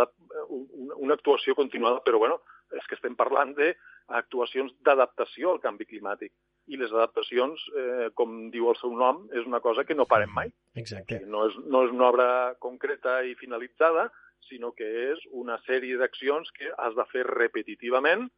una, 0.48 0.94
una 0.96 1.16
actuació 1.16 1.56
continuada, 1.56 2.02
però 2.04 2.20
bueno, 2.20 2.42
és 2.76 2.84
que 2.84 2.98
estem 2.98 3.16
parlant 3.16 3.54
d'actuacions 3.56 4.74
d'adaptació 4.84 5.54
al 5.54 5.62
canvi 5.64 5.88
climàtic 5.88 6.34
i 6.68 6.76
les 6.76 6.92
adaptacions, 6.92 7.62
eh, 7.80 8.08
com 8.14 8.50
diu 8.52 8.68
el 8.68 8.76
seu 8.76 8.92
nom, 8.92 9.24
és 9.32 9.46
una 9.48 9.62
cosa 9.64 9.86
que 9.88 9.96
no 9.96 10.04
parem 10.10 10.34
mai. 10.36 10.52
Exacte. 10.76 11.22
No 11.24 11.46
és, 11.48 11.56
no 11.64 11.86
és 11.86 11.94
una 11.94 12.10
obra 12.10 12.28
concreta 12.60 13.22
i 13.24 13.32
finalitzada, 13.40 14.10
sinó 14.48 14.74
que 14.76 14.88
és 15.12 15.24
una 15.32 15.56
sèrie 15.64 15.96
d'accions 16.00 16.52
que 16.56 16.68
has 16.76 16.94
de 16.96 17.08
fer 17.12 17.24
repetitivament 17.28 18.28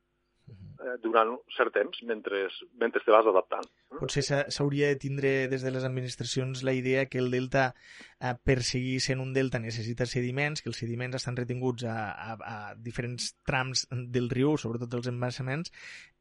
eh, 0.81 0.97
durant 1.03 1.37
cert 1.57 1.75
temps 1.77 2.03
mentre, 2.09 2.47
mentre 2.81 3.03
te 3.05 3.13
vas 3.15 3.29
adaptant. 3.31 3.69
Potser 4.01 4.25
s'hauria 4.25 4.89
de 4.91 4.99
tindre 5.01 5.33
des 5.53 5.65
de 5.67 5.73
les 5.75 5.85
administracions 5.87 6.65
la 6.67 6.75
idea 6.77 7.07
que 7.07 7.21
el 7.23 7.31
delta, 7.31 7.75
eh, 8.21 8.35
per 8.45 8.61
seguir 8.67 8.99
sent 9.05 9.21
un 9.23 9.35
delta, 9.37 9.61
necessita 9.63 10.09
sediments, 10.09 10.63
que 10.63 10.71
els 10.73 10.81
sediments 10.81 11.21
estan 11.21 11.39
retinguts 11.39 11.85
a, 11.85 11.99
a, 12.13 12.39
a 12.41 12.57
diferents 12.75 13.35
trams 13.47 13.87
del 13.91 14.31
riu, 14.33 14.57
sobretot 14.57 14.99
els 15.01 15.13
embassaments, 15.13 15.73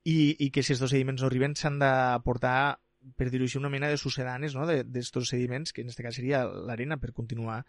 i, 0.04 0.36
i 0.40 0.52
que 0.52 0.64
si 0.64 0.76
els 0.76 0.86
sediments 0.86 1.24
no 1.24 1.32
arriben 1.32 1.56
s'han 1.56 1.80
de 1.82 1.92
portar 2.26 2.78
per 3.16 3.30
dir-ho 3.32 3.46
així, 3.48 3.58
una 3.58 3.72
mena 3.72 3.88
de 3.88 3.98
sucedanes 3.98 4.56
no? 4.58 4.66
d'estos 4.68 5.24
de, 5.24 5.30
sediments, 5.30 5.74
que 5.74 5.82
en 5.82 5.88
aquest 5.88 6.04
cas 6.04 6.18
seria 6.20 6.44
l'arena 6.46 7.00
per 7.00 7.14
continuar, 7.16 7.62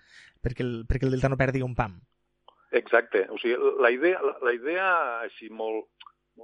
perquè 0.43 0.65
el, 0.67 0.73
perquè 0.91 1.07
el 1.07 1.15
delta 1.15 1.31
no 1.31 1.39
perdi 1.41 1.63
un 1.63 1.77
pam. 1.79 2.01
Exacte. 2.73 3.27
O 3.31 3.39
sigui, 3.39 3.57
la 3.83 3.91
idea, 3.95 4.21
la, 4.23 4.37
la 4.47 4.55
idea 4.55 4.87
així 5.27 5.51
molt, 5.51 5.89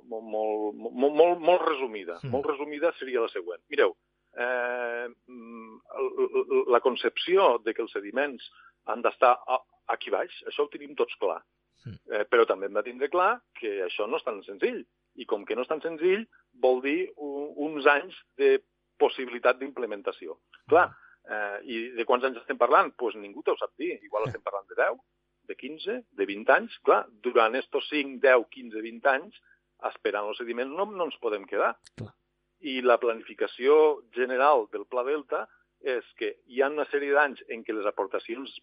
molt, 0.04 0.26
molt, 0.32 0.76
molt, 0.76 1.14
molt, 1.16 1.40
molt 1.40 1.64
resumida, 1.68 2.18
mm. 2.22 2.30
molt 2.32 2.50
resumida 2.52 2.92
seria 2.98 3.24
la 3.24 3.32
següent. 3.32 3.62
Mireu, 3.72 3.94
eh, 4.36 5.08
la 6.72 6.82
concepció 6.84 7.56
de 7.64 7.74
que 7.74 7.84
els 7.84 7.94
sediments 7.96 8.50
han 8.92 9.02
d'estar 9.02 9.36
aquí 9.92 10.12
baix, 10.14 10.42
això 10.50 10.66
ho 10.66 10.72
tenim 10.72 10.94
tots 10.98 11.16
clar. 11.22 11.40
Mm. 11.86 11.98
Eh, 12.10 12.24
però 12.30 12.46
també 12.46 12.66
hem 12.68 12.76
de 12.76 12.84
tindre 12.86 13.08
clar 13.12 13.32
que 13.58 13.80
això 13.86 14.08
no 14.10 14.20
és 14.20 14.26
tan 14.26 14.42
senzill. 14.46 14.82
I 15.16 15.24
com 15.24 15.46
que 15.48 15.56
no 15.56 15.64
és 15.64 15.70
tan 15.70 15.80
senzill, 15.80 16.26
vol 16.60 16.82
dir 16.84 17.10
un, 17.16 17.52
uns 17.68 17.86
anys 17.88 18.16
de 18.36 18.58
possibilitat 19.00 19.60
d'implementació. 19.60 20.36
Clar, 20.68 20.90
eh, 21.24 21.58
i 21.64 21.78
de 21.96 22.04
quants 22.08 22.26
anys 22.26 22.42
estem 22.42 22.58
parlant? 22.60 22.90
Doncs 22.92 23.00
pues 23.00 23.20
ningú 23.20 23.44
t'ho 23.44 23.56
sap 23.56 23.72
dir. 23.80 23.94
Igual 24.04 24.28
estem 24.28 24.44
parlant 24.44 24.66
de 24.68 24.76
10, 24.78 24.98
de 25.46 25.56
15, 25.56 25.98
de 26.18 26.26
20 26.26 26.52
anys, 26.52 26.78
clar, 26.84 27.04
durant 27.22 27.54
estos 27.54 27.86
5, 27.88 28.18
10, 28.22 28.48
15, 28.50 28.82
20 28.82 29.12
anys, 29.14 29.38
esperant 29.90 30.28
els 30.30 30.38
sediments 30.40 30.72
no, 30.72 30.86
no 30.86 31.08
ens 31.08 31.18
podem 31.22 31.44
quedar. 31.48 31.74
Clar. 31.98 32.12
I 32.60 32.80
la 32.82 32.96
planificació 32.98 34.00
general 34.16 34.66
del 34.72 34.86
Pla 34.88 35.04
Delta 35.04 35.44
és 35.84 36.06
que 36.18 36.32
hi 36.48 36.62
ha 36.62 36.70
una 36.72 36.86
sèrie 36.88 37.12
d'anys 37.12 37.42
en 37.52 37.62
què 37.64 37.74
les 37.76 37.86
aportacions 37.86 38.54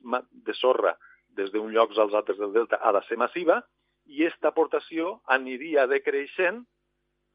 de 0.47 0.55
sorra 0.57 0.95
des 1.37 1.51
d'un 1.53 1.71
llocs 1.73 1.99
als 2.01 2.13
altres 2.17 2.39
del 2.41 2.53
Delta 2.53 2.81
ha 2.81 2.91
de 2.95 3.01
ser 3.07 3.17
massiva 3.21 3.61
i 4.05 4.23
aquesta 4.25 4.49
aportació 4.49 5.19
aniria 5.35 5.85
decreixent 5.87 6.63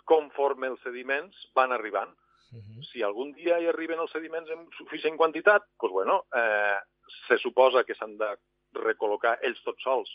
conforme 0.08 0.68
els 0.73 0.82
sediments 0.82 1.47
van 1.54 1.73
arribant. 1.73 2.11
Uh 2.52 2.58
-huh. 2.58 2.85
Si 2.90 3.02
algun 3.02 3.32
dia 3.32 3.58
hi 3.61 3.66
arriben 3.68 3.99
els 4.00 4.12
sediments 4.12 4.50
en 4.50 4.68
suficient 4.76 5.16
quantitat, 5.16 5.62
doncs, 5.80 5.92
bueno, 5.92 6.25
eh, 6.35 6.78
se 7.28 7.38
suposa 7.38 7.85
que 7.85 7.94
s'han 7.94 8.16
de 8.16 8.30
recol·locar 8.75 9.38
ells 9.42 9.62
tots 9.64 9.82
sols 9.82 10.11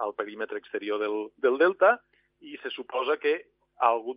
al 0.00 0.14
perímetre 0.14 0.58
exterior 0.58 0.98
del, 0.98 1.30
del 1.36 1.58
delta 1.58 2.00
i 2.40 2.56
se 2.62 2.70
suposa 2.74 3.18
que 3.20 3.38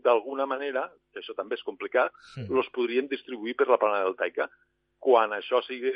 d'alguna 0.03 0.45
manera, 0.45 0.89
que 1.13 1.21
això 1.21 1.35
també 1.37 1.55
és 1.55 1.63
complicat, 1.63 2.11
sí. 2.33 2.45
los 2.49 2.67
podrien 2.75 3.07
distribuir 3.07 3.55
per 3.55 3.69
la 3.69 3.79
plana 3.79 4.03
deltaica. 4.03 4.49
Quan 4.99 5.31
això 5.35 5.61
sigui 5.63 5.91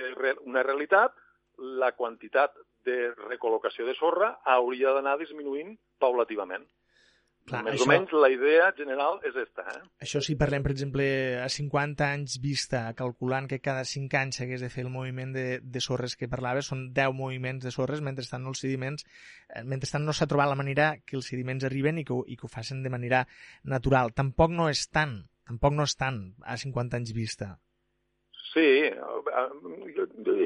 una 0.46 0.63
realitat, 0.63 1.15
la 1.57 1.91
quantitat 1.98 2.53
de 2.86 3.12
recol·locació 3.27 3.86
de 3.88 3.96
sorra 3.98 4.38
hauria 4.46 4.93
d'anar 4.96 5.17
disminuint 5.19 5.75
paulativament. 6.00 6.63
Clar, 7.48 7.62
Més 7.63 7.77
això... 7.77 7.86
o 7.86 7.92
menys 7.94 8.12
la 8.12 8.27
idea 8.27 8.66
general 8.75 9.22
és 9.27 9.36
esta. 9.39 9.63
Eh? 9.72 9.77
Això 10.04 10.20
si 10.24 10.36
parlem, 10.39 10.66
per 10.66 10.74
exemple, 10.74 11.06
a 11.39 11.48
50 11.54 12.04
anys 12.04 12.36
vista, 12.44 12.82
calculant 12.98 13.48
que 13.48 13.62
cada 13.63 13.86
5 13.88 14.20
anys 14.20 14.42
s'hagués 14.42 14.66
de 14.66 14.70
fer 14.74 14.84
el 14.84 14.92
moviment 14.92 15.32
de, 15.36 15.46
de 15.63 15.84
sorres 15.84 16.18
que 16.20 16.27
parlaves, 16.27 16.68
són 16.74 16.89
10 16.98 17.16
moviments 17.16 17.63
de 17.63 17.72
sorres, 17.72 18.04
mentre 18.04 18.27
estan 18.27 18.50
els 18.51 18.66
sediments, 18.66 19.08
eh, 19.48 19.63
mentre 19.63 20.04
no 20.04 20.12
s'ha 20.12 20.27
trobat 20.27 20.51
la 20.51 20.60
manera 20.60 20.89
que 21.06 21.16
els 21.22 21.32
sediments 21.32 21.63
arriben 21.63 22.01
i 22.01 22.06
que, 22.08 22.20
i 22.27 22.36
que 22.36 22.50
ho 22.50 22.51
facin 22.51 22.84
de 22.84 22.92
manera 22.92 23.24
natural. 23.63 24.12
Tampoc 24.12 24.51
no 24.51 24.68
és 24.68 24.84
tant, 24.92 25.22
tampoc 25.48 25.80
no 25.80 25.88
és 25.88 25.96
tant 25.96 26.20
a 26.44 26.60
50 26.60 27.00
anys 27.00 27.16
vista. 27.16 27.54
Sí, 28.51 28.68
eh, 28.92 28.94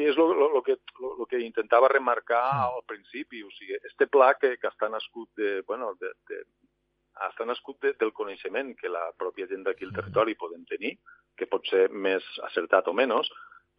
és 0.06 0.18
el 0.22 0.64
que, 0.66 0.78
lo, 1.02 1.26
que 1.26 1.42
intentava 1.42 1.90
remarcar 1.90 2.46
al 2.62 2.82
principi, 2.86 3.42
o 3.42 3.50
sigui, 3.58 3.78
este 3.90 4.06
pla 4.06 4.36
que, 4.38 4.60
que 4.62 4.70
està 4.70 4.90
nascut 4.90 5.30
de, 5.40 5.62
bueno, 5.66 5.96
de, 6.02 6.14
de, 6.30 6.44
està 7.30 7.46
nascut 7.46 7.80
de, 7.84 7.94
del 8.00 8.14
coneixement 8.18 8.74
que 8.80 8.90
la 8.90 9.10
pròpia 9.20 9.50
gent 9.52 9.66
d'aquí 9.68 9.88
al 9.88 9.96
territori 9.96 10.38
podem 10.40 10.64
tenir, 10.70 10.96
que 11.38 11.50
pot 11.50 11.66
ser 11.70 11.88
més 11.90 12.26
acertat 12.48 12.88
o 12.88 12.96
menys, 12.98 13.30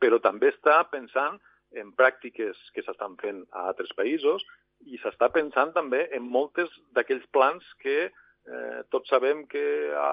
però 0.02 0.18
també 0.22 0.50
està 0.52 0.80
pensant 0.90 1.38
en 1.78 1.92
pràctiques 1.96 2.58
que 2.74 2.84
s'estan 2.84 3.16
fent 3.20 3.44
a 3.52 3.68
altres 3.70 3.92
països 3.96 4.44
i 4.90 4.98
s'està 5.00 5.28
pensant 5.32 5.72
també 5.76 6.04
en 6.16 6.26
moltes 6.26 6.70
d'aquells 6.96 7.24
plans 7.34 7.66
que 7.82 7.96
eh, 8.08 8.80
tots 8.90 9.12
sabem 9.12 9.44
que 9.50 9.62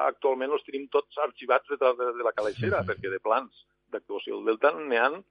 actualment 0.05 0.53
els 0.53 0.65
tenim 0.67 0.87
tots 0.93 1.17
arxivats 1.25 1.69
de, 1.73 1.79
de, 1.81 2.11
de 2.19 2.25
la 2.25 2.35
calaixera, 2.37 2.83
sí. 2.83 2.91
perquè 2.91 3.11
de 3.11 3.21
plans 3.23 3.65
d'actuació 3.93 4.37
del 4.37 4.51
Delta 4.51 4.73
n'hi 4.77 5.01
ha 5.01 5.09
eh, 5.17 5.23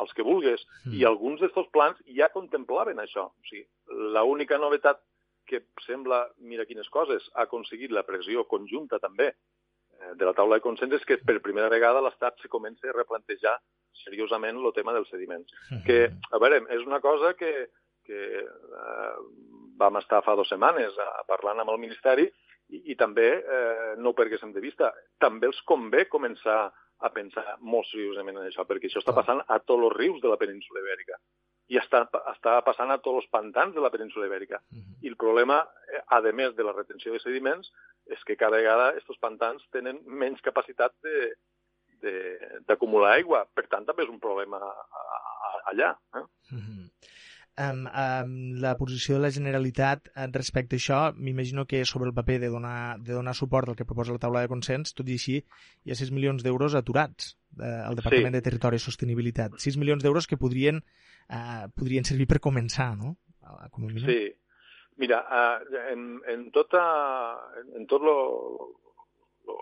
els 0.00 0.16
que 0.16 0.26
vulgues. 0.26 0.64
Mm. 0.86 0.96
I 0.96 1.06
alguns 1.10 1.44
d'aquests 1.44 1.72
plans 1.76 2.00
ja 2.16 2.30
contemplaven 2.32 3.02
això. 3.02 3.28
O 3.30 3.50
sigui, 3.50 3.66
l'única 4.16 4.58
novetat 4.58 5.02
que 5.50 5.64
sembla, 5.86 6.22
mira 6.38 6.66
quines 6.68 6.88
coses, 6.94 7.26
ha 7.34 7.46
aconseguit 7.48 7.92
la 7.94 8.06
pressió 8.06 8.46
conjunta 8.50 9.00
també 9.02 9.30
eh, 9.30 10.14
de 10.16 10.28
la 10.28 10.34
taula 10.36 10.60
de 10.60 10.64
consens 10.64 10.94
és 10.96 11.06
que 11.08 11.18
per 11.26 11.40
primera 11.44 11.70
vegada 11.72 12.02
l'Estat 12.04 12.38
se 12.42 12.50
comença 12.52 12.88
a 12.88 12.96
replantejar 12.96 13.56
seriosament 14.04 14.60
el 14.60 14.74
tema 14.76 14.94
dels 14.94 15.10
sediments. 15.10 15.50
-hmm. 15.52 15.84
Que, 15.86 16.10
a 16.30 16.38
veure, 16.38 16.62
és 16.76 16.86
una 16.86 17.00
cosa 17.00 17.34
que, 17.34 17.70
que 18.06 18.20
eh, 18.40 19.16
vam 19.76 19.96
estar 19.96 20.22
fa 20.22 20.36
dues 20.36 20.48
setmanes 20.48 20.96
a, 20.98 21.24
parlant 21.26 21.60
amb 21.60 21.70
el 21.70 21.82
Ministeri 21.82 22.30
i, 22.68 22.92
i 22.92 22.96
també, 22.96 23.28
eh, 23.56 23.94
no 23.98 24.10
ho 24.10 24.14
perguéssim 24.14 24.52
de 24.52 24.60
vista, 24.60 24.92
també 25.18 25.46
els 25.46 25.60
convé 25.62 26.06
començar 26.08 26.72
a 27.00 27.08
pensar 27.10 27.56
molt 27.60 27.86
seriosament 27.88 28.36
en 28.36 28.46
això, 28.46 28.66
perquè 28.68 28.86
això 28.86 29.00
està 29.00 29.14
passant 29.16 29.40
a 29.46 29.58
tots 29.58 29.84
els 29.84 29.96
rius 29.96 30.20
de 30.20 30.28
la 30.28 30.36
península 30.36 30.80
ibèrica 30.80 31.16
i 31.70 31.78
està, 31.78 32.02
està 32.32 32.56
passant 32.66 32.90
a 32.90 32.98
tots 32.98 33.22
els 33.22 33.30
pantans 33.30 33.74
de 33.76 33.82
la 33.84 33.92
península 33.94 34.26
ibèrica. 34.26 34.58
Uh 34.72 34.78
-huh. 34.78 34.96
I 35.02 35.08
el 35.08 35.16
problema, 35.16 35.62
eh, 35.94 36.02
a 36.08 36.20
més 36.32 36.56
de 36.56 36.64
la 36.64 36.72
retenció 36.72 37.12
de 37.12 37.20
sediments, 37.20 37.72
és 38.06 38.24
que 38.24 38.36
cada 38.36 38.56
vegada 38.56 38.88
aquests 38.88 39.20
pantans 39.20 39.62
tenen 39.70 40.00
menys 40.06 40.40
capacitat 40.40 40.92
d'acumular 42.66 43.12
aigua. 43.12 43.46
Per 43.54 43.66
tant, 43.68 43.84
també 43.84 44.02
és 44.02 44.08
un 44.08 44.18
problema 44.18 44.58
allà. 45.70 45.96
Eh? 46.14 46.18
Uh 46.18 46.58
-huh. 46.58 46.90
Um, 47.60 47.86
um, 47.86 48.54
la 48.60 48.76
posició 48.76 49.16
de 49.16 49.20
la 49.20 49.30
Generalitat 49.30 50.08
eh, 50.14 50.26
respecte 50.32 50.76
a 50.76 50.78
això, 50.78 51.14
m'imagino 51.14 51.66
que 51.66 51.84
sobre 51.84 52.08
el 52.08 52.14
paper 52.14 52.38
de 52.40 52.48
donar, 52.48 52.98
de 53.00 53.12
donar 53.12 53.34
suport 53.34 53.68
al 53.68 53.76
que 53.76 53.84
proposa 53.84 54.12
la 54.12 54.18
taula 54.18 54.40
de 54.40 54.48
consens, 54.48 54.94
tot 54.94 55.08
i 55.08 55.12
així 55.12 55.44
hi 55.84 55.90
ha 55.90 55.94
6 55.94 56.10
milions 56.10 56.42
d'euros 56.42 56.74
aturats 56.74 57.36
al 57.60 57.98
Departament 57.98 58.34
sí. 58.34 58.38
de 58.38 58.44
Territori 58.46 58.80
i 58.80 58.84
Sostenibilitat. 58.84 59.56
6 59.60 59.78
milions 59.80 60.04
d'euros 60.04 60.28
que 60.30 60.38
podrien 60.40 60.80
eh, 60.80 61.66
podrien 61.76 62.06
servir 62.06 62.28
per 62.30 62.40
començar, 62.42 62.92
no? 62.98 63.16
Com 63.70 63.86
a 63.86 63.90
mínim. 63.90 64.06
Sí. 64.06 64.20
Mira, 65.00 65.22
uh, 65.24 65.78
en, 65.88 66.20
en, 66.28 66.50
tota, 66.52 66.82
en 67.78 67.86
tot 67.88 68.02
lo, 68.04 68.16
lo, 69.48 69.56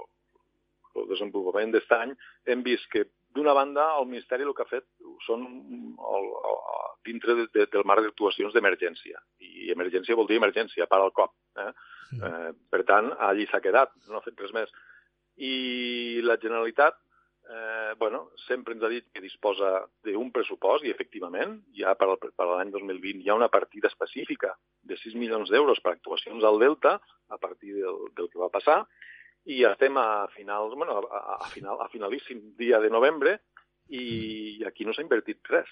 lo 0.96 1.04
desenvolupament 1.12 1.70
d'aquest 1.70 1.94
any 1.94 2.14
hem 2.50 2.64
vist 2.66 2.88
que 2.90 3.04
d'una 3.36 3.54
banda, 3.54 3.84
el 4.00 4.08
Ministeri 4.10 4.42
el 4.42 4.54
que 4.56 4.64
ha 4.64 4.70
fet 4.70 4.86
són 5.26 5.44
el, 5.46 6.28
el, 6.50 6.58
dintre 7.06 7.36
de, 7.38 7.46
de, 7.54 7.66
del 7.70 7.86
marc 7.86 8.02
d'actuacions 8.02 8.54
d'emergència. 8.56 9.20
I 9.38 9.70
emergència 9.74 10.16
vol 10.18 10.26
dir 10.26 10.40
emergència, 10.40 10.88
para 10.90 11.06
al 11.06 11.14
cop. 11.14 11.36
Eh? 11.60 11.70
Mm. 12.16 12.22
Eh, 12.24 12.52
per 12.72 12.82
tant, 12.88 13.12
allí 13.28 13.46
s'ha 13.46 13.62
quedat, 13.64 13.94
no 14.10 14.18
ha 14.18 14.24
fet 14.26 14.42
res 14.42 14.54
més. 14.56 14.72
I 15.38 15.54
la 16.26 16.38
Generalitat 16.42 16.98
eh, 17.48 17.94
bueno, 17.98 18.30
sempre 18.46 18.74
ens 18.74 18.84
ha 18.84 18.90
dit 18.92 19.06
que 19.12 19.24
disposa 19.24 19.86
d'un 20.04 20.30
pressupost 20.34 20.84
i, 20.84 20.92
efectivament, 20.92 21.58
ja 21.76 21.94
per, 21.98 22.14
per 22.20 22.46
l'any 22.46 22.70
2020 22.74 23.24
hi 23.24 23.30
ha 23.30 23.38
una 23.38 23.50
partida 23.52 23.88
específica 23.88 24.54
de 24.82 24.98
6 25.00 25.16
milions 25.16 25.50
d'euros 25.50 25.80
per 25.80 25.94
actuacions 25.94 26.44
al 26.44 26.60
Delta 26.60 26.98
a 27.28 27.38
partir 27.38 27.74
del, 27.80 28.02
del 28.16 28.28
que 28.28 28.42
va 28.42 28.52
passar 28.52 28.82
i 29.48 29.62
estem 29.64 29.96
a 29.96 30.28
finals, 30.34 30.74
bueno, 30.76 30.98
a, 31.08 31.38
a, 31.38 31.48
final, 31.54 31.80
a 31.80 31.88
finalíssim 31.88 32.52
dia 32.58 32.80
de 32.84 32.90
novembre 32.92 33.38
i 33.88 34.60
aquí 34.68 34.84
no 34.84 34.92
s'ha 34.92 35.04
invertit 35.06 35.40
res. 35.48 35.70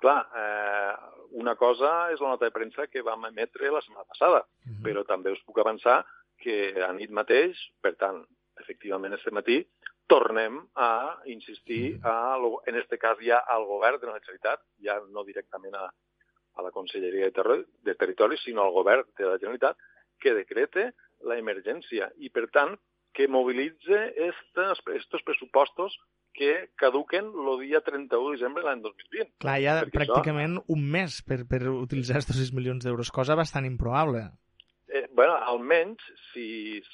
Clar, 0.00 0.20
eh, 0.32 0.94
una 1.36 1.52
cosa 1.60 2.08
és 2.14 2.22
la 2.24 2.32
nota 2.32 2.48
de 2.48 2.54
premsa 2.54 2.86
que 2.88 3.04
vam 3.04 3.26
emetre 3.28 3.68
la 3.68 3.82
setmana 3.84 4.08
passada, 4.08 4.40
uh 4.40 4.70
-huh. 4.70 4.80
però 4.86 5.04
també 5.04 5.32
us 5.32 5.44
puc 5.44 5.58
avançar 5.58 6.06
que 6.40 6.82
a 6.82 6.92
nit 6.92 7.10
mateix, 7.10 7.58
per 7.82 7.96
tant, 7.96 8.24
efectivament, 8.56 9.12
este 9.12 9.30
matí, 9.30 9.66
tornem 10.10 10.58
a 10.74 11.20
insistir, 11.30 12.00
a, 12.02 12.36
en 12.66 12.76
este 12.76 12.98
cas 12.98 13.18
ja 13.22 13.38
al 13.46 13.64
govern 13.68 14.00
de 14.02 14.10
la 14.10 14.18
Generalitat, 14.18 14.64
ja 14.82 14.98
no 15.14 15.22
directament 15.24 15.76
a, 15.78 15.86
a 15.86 16.64
la 16.66 16.72
Conselleria 16.74 17.28
de, 17.28 17.34
Terri 17.36 17.62
de 17.86 17.94
Territori, 17.94 18.38
sinó 18.42 18.66
al 18.66 18.74
govern 18.74 19.06
de 19.16 19.28
la 19.28 19.38
Generalitat, 19.38 19.78
que 20.20 20.34
decrete 20.34 20.90
la 21.24 21.38
emergència 21.38 22.10
i, 22.18 22.30
per 22.34 22.48
tant, 22.50 22.74
que 23.14 23.28
mobilitze 23.28 24.00
estos 24.26 25.22
pressupostos 25.26 25.96
que 26.34 26.70
caduquen 26.78 27.30
el 27.30 27.60
dia 27.62 27.80
31 27.82 28.30
de 28.30 28.36
desembre 28.36 28.62
de 28.62 28.68
l'any 28.68 28.82
2020. 28.82 29.32
Clar, 29.42 29.56
hi 29.58 29.66
ha 29.66 29.76
pràcticament 29.90 30.58
això... 30.60 30.74
un 30.74 30.84
mes 30.94 31.18
per, 31.26 31.40
per 31.50 31.62
utilitzar 31.70 32.18
aquests 32.18 32.38
6 32.38 32.52
milions 32.58 32.86
d'euros, 32.86 33.10
cosa 33.14 33.38
bastant 33.38 33.66
improbable. 33.66 34.26
Eh, 34.90 35.06
bueno, 35.14 35.38
almenys, 35.52 36.02
si 36.30 36.46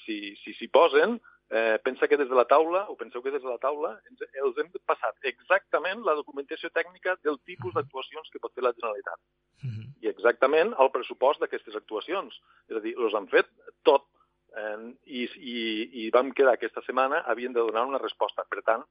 s'hi 0.05 0.21
si, 0.37 0.37
si, 0.43 0.57
si 0.61 0.69
posen, 0.73 1.19
eh, 1.51 1.79
pensa 1.85 2.09
que 2.09 2.17
des 2.17 2.29
de 2.29 2.35
la 2.35 2.45
taula, 2.45 2.87
o 2.91 2.97
penseu 2.97 3.23
que 3.23 3.31
des 3.31 3.43
de 3.43 3.49
la 3.49 3.59
taula, 3.63 3.95
ens, 4.11 4.23
els 4.43 4.59
hem 4.59 4.71
passat 4.87 5.29
exactament 5.31 6.03
la 6.05 6.17
documentació 6.19 6.71
tècnica 6.75 7.17
del 7.23 7.39
tipus 7.47 7.75
d'actuacions 7.75 8.31
que 8.33 8.43
pot 8.43 8.55
fer 8.55 8.65
la 8.65 8.75
Generalitat. 8.75 9.21
Uh 9.63 9.71
-huh. 9.71 9.87
I 10.03 10.09
exactament 10.09 10.75
el 10.79 10.91
pressupost 10.91 11.41
d'aquestes 11.41 11.77
actuacions. 11.77 12.35
És 12.69 12.77
a 12.77 12.81
dir, 12.81 12.95
els 12.99 13.15
han 13.15 13.29
fet 13.29 13.47
tot. 13.83 14.07
Eh, 14.57 14.95
i, 15.05 15.29
i, 15.37 16.07
I 16.07 16.11
vam 16.11 16.33
quedar 16.33 16.55
aquesta 16.55 16.83
setmana, 16.83 17.23
havien 17.27 17.53
de 17.53 17.61
donar 17.61 17.87
una 17.87 17.99
resposta. 17.99 18.45
Per 18.49 18.63
tant, 18.63 18.85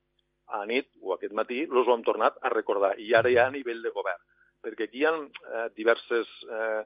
a 0.48 0.66
nit 0.66 0.88
o 1.02 1.14
aquest 1.14 1.34
matí 1.34 1.64
els 1.64 1.88
ho 1.88 1.94
hem 1.94 2.04
tornat 2.04 2.38
a 2.42 2.50
recordar. 2.50 3.00
I 3.00 3.14
ara 3.14 3.30
ja 3.30 3.48
a 3.48 3.52
nivell 3.52 3.82
de 3.82 3.90
govern. 3.90 4.22
Perquè 4.62 4.84
aquí 4.84 5.00
hi 5.00 5.06
ha 5.06 5.14
eh, 5.14 5.70
diverses 5.76 6.28
eh, 6.50 6.84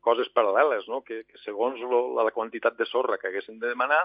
coses 0.00 0.28
paral·leles, 0.34 0.88
no? 0.88 1.02
que, 1.02 1.24
que 1.24 1.38
segons 1.44 1.80
lo, 1.80 2.14
la 2.16 2.30
quantitat 2.30 2.76
de 2.76 2.86
sorra 2.86 3.18
que 3.18 3.28
haguessin 3.28 3.58
de 3.58 3.68
demanar, 3.68 4.00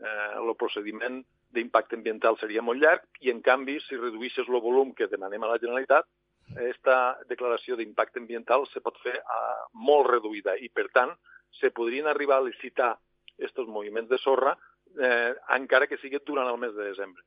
eh, 0.00 0.30
el 0.38 0.54
procediment 0.56 1.20
d'impacte 1.54 1.96
ambiental 1.96 2.36
seria 2.40 2.62
molt 2.62 2.80
llarg 2.82 3.04
i, 3.20 3.30
en 3.32 3.40
canvi, 3.42 3.78
si 3.80 3.96
reduïssis 3.96 4.48
el 4.48 4.60
volum 4.60 4.92
que 4.94 5.08
demanem 5.08 5.44
a 5.44 5.52
la 5.52 5.60
Generalitat, 5.60 6.08
aquesta 6.52 7.18
declaració 7.28 7.76
d'impacte 7.76 8.20
ambiental 8.20 8.64
se 8.72 8.80
pot 8.84 8.96
fer 9.02 9.16
a, 9.18 9.40
molt 9.74 10.08
reduïda 10.08 10.56
i, 10.56 10.70
per 10.72 10.88
tant, 10.94 11.12
se 11.60 11.70
podrien 11.74 12.08
arribar 12.08 12.38
a 12.38 12.46
licitar 12.46 12.94
aquests 13.38 13.68
moviments 13.68 14.10
de 14.10 14.18
sorra 14.18 14.54
eh, 14.96 15.34
encara 15.56 15.86
que 15.86 15.98
sigui 16.02 16.20
durant 16.26 16.48
el 16.48 16.58
mes 16.60 16.74
de 16.74 16.88
desembre. 16.90 17.22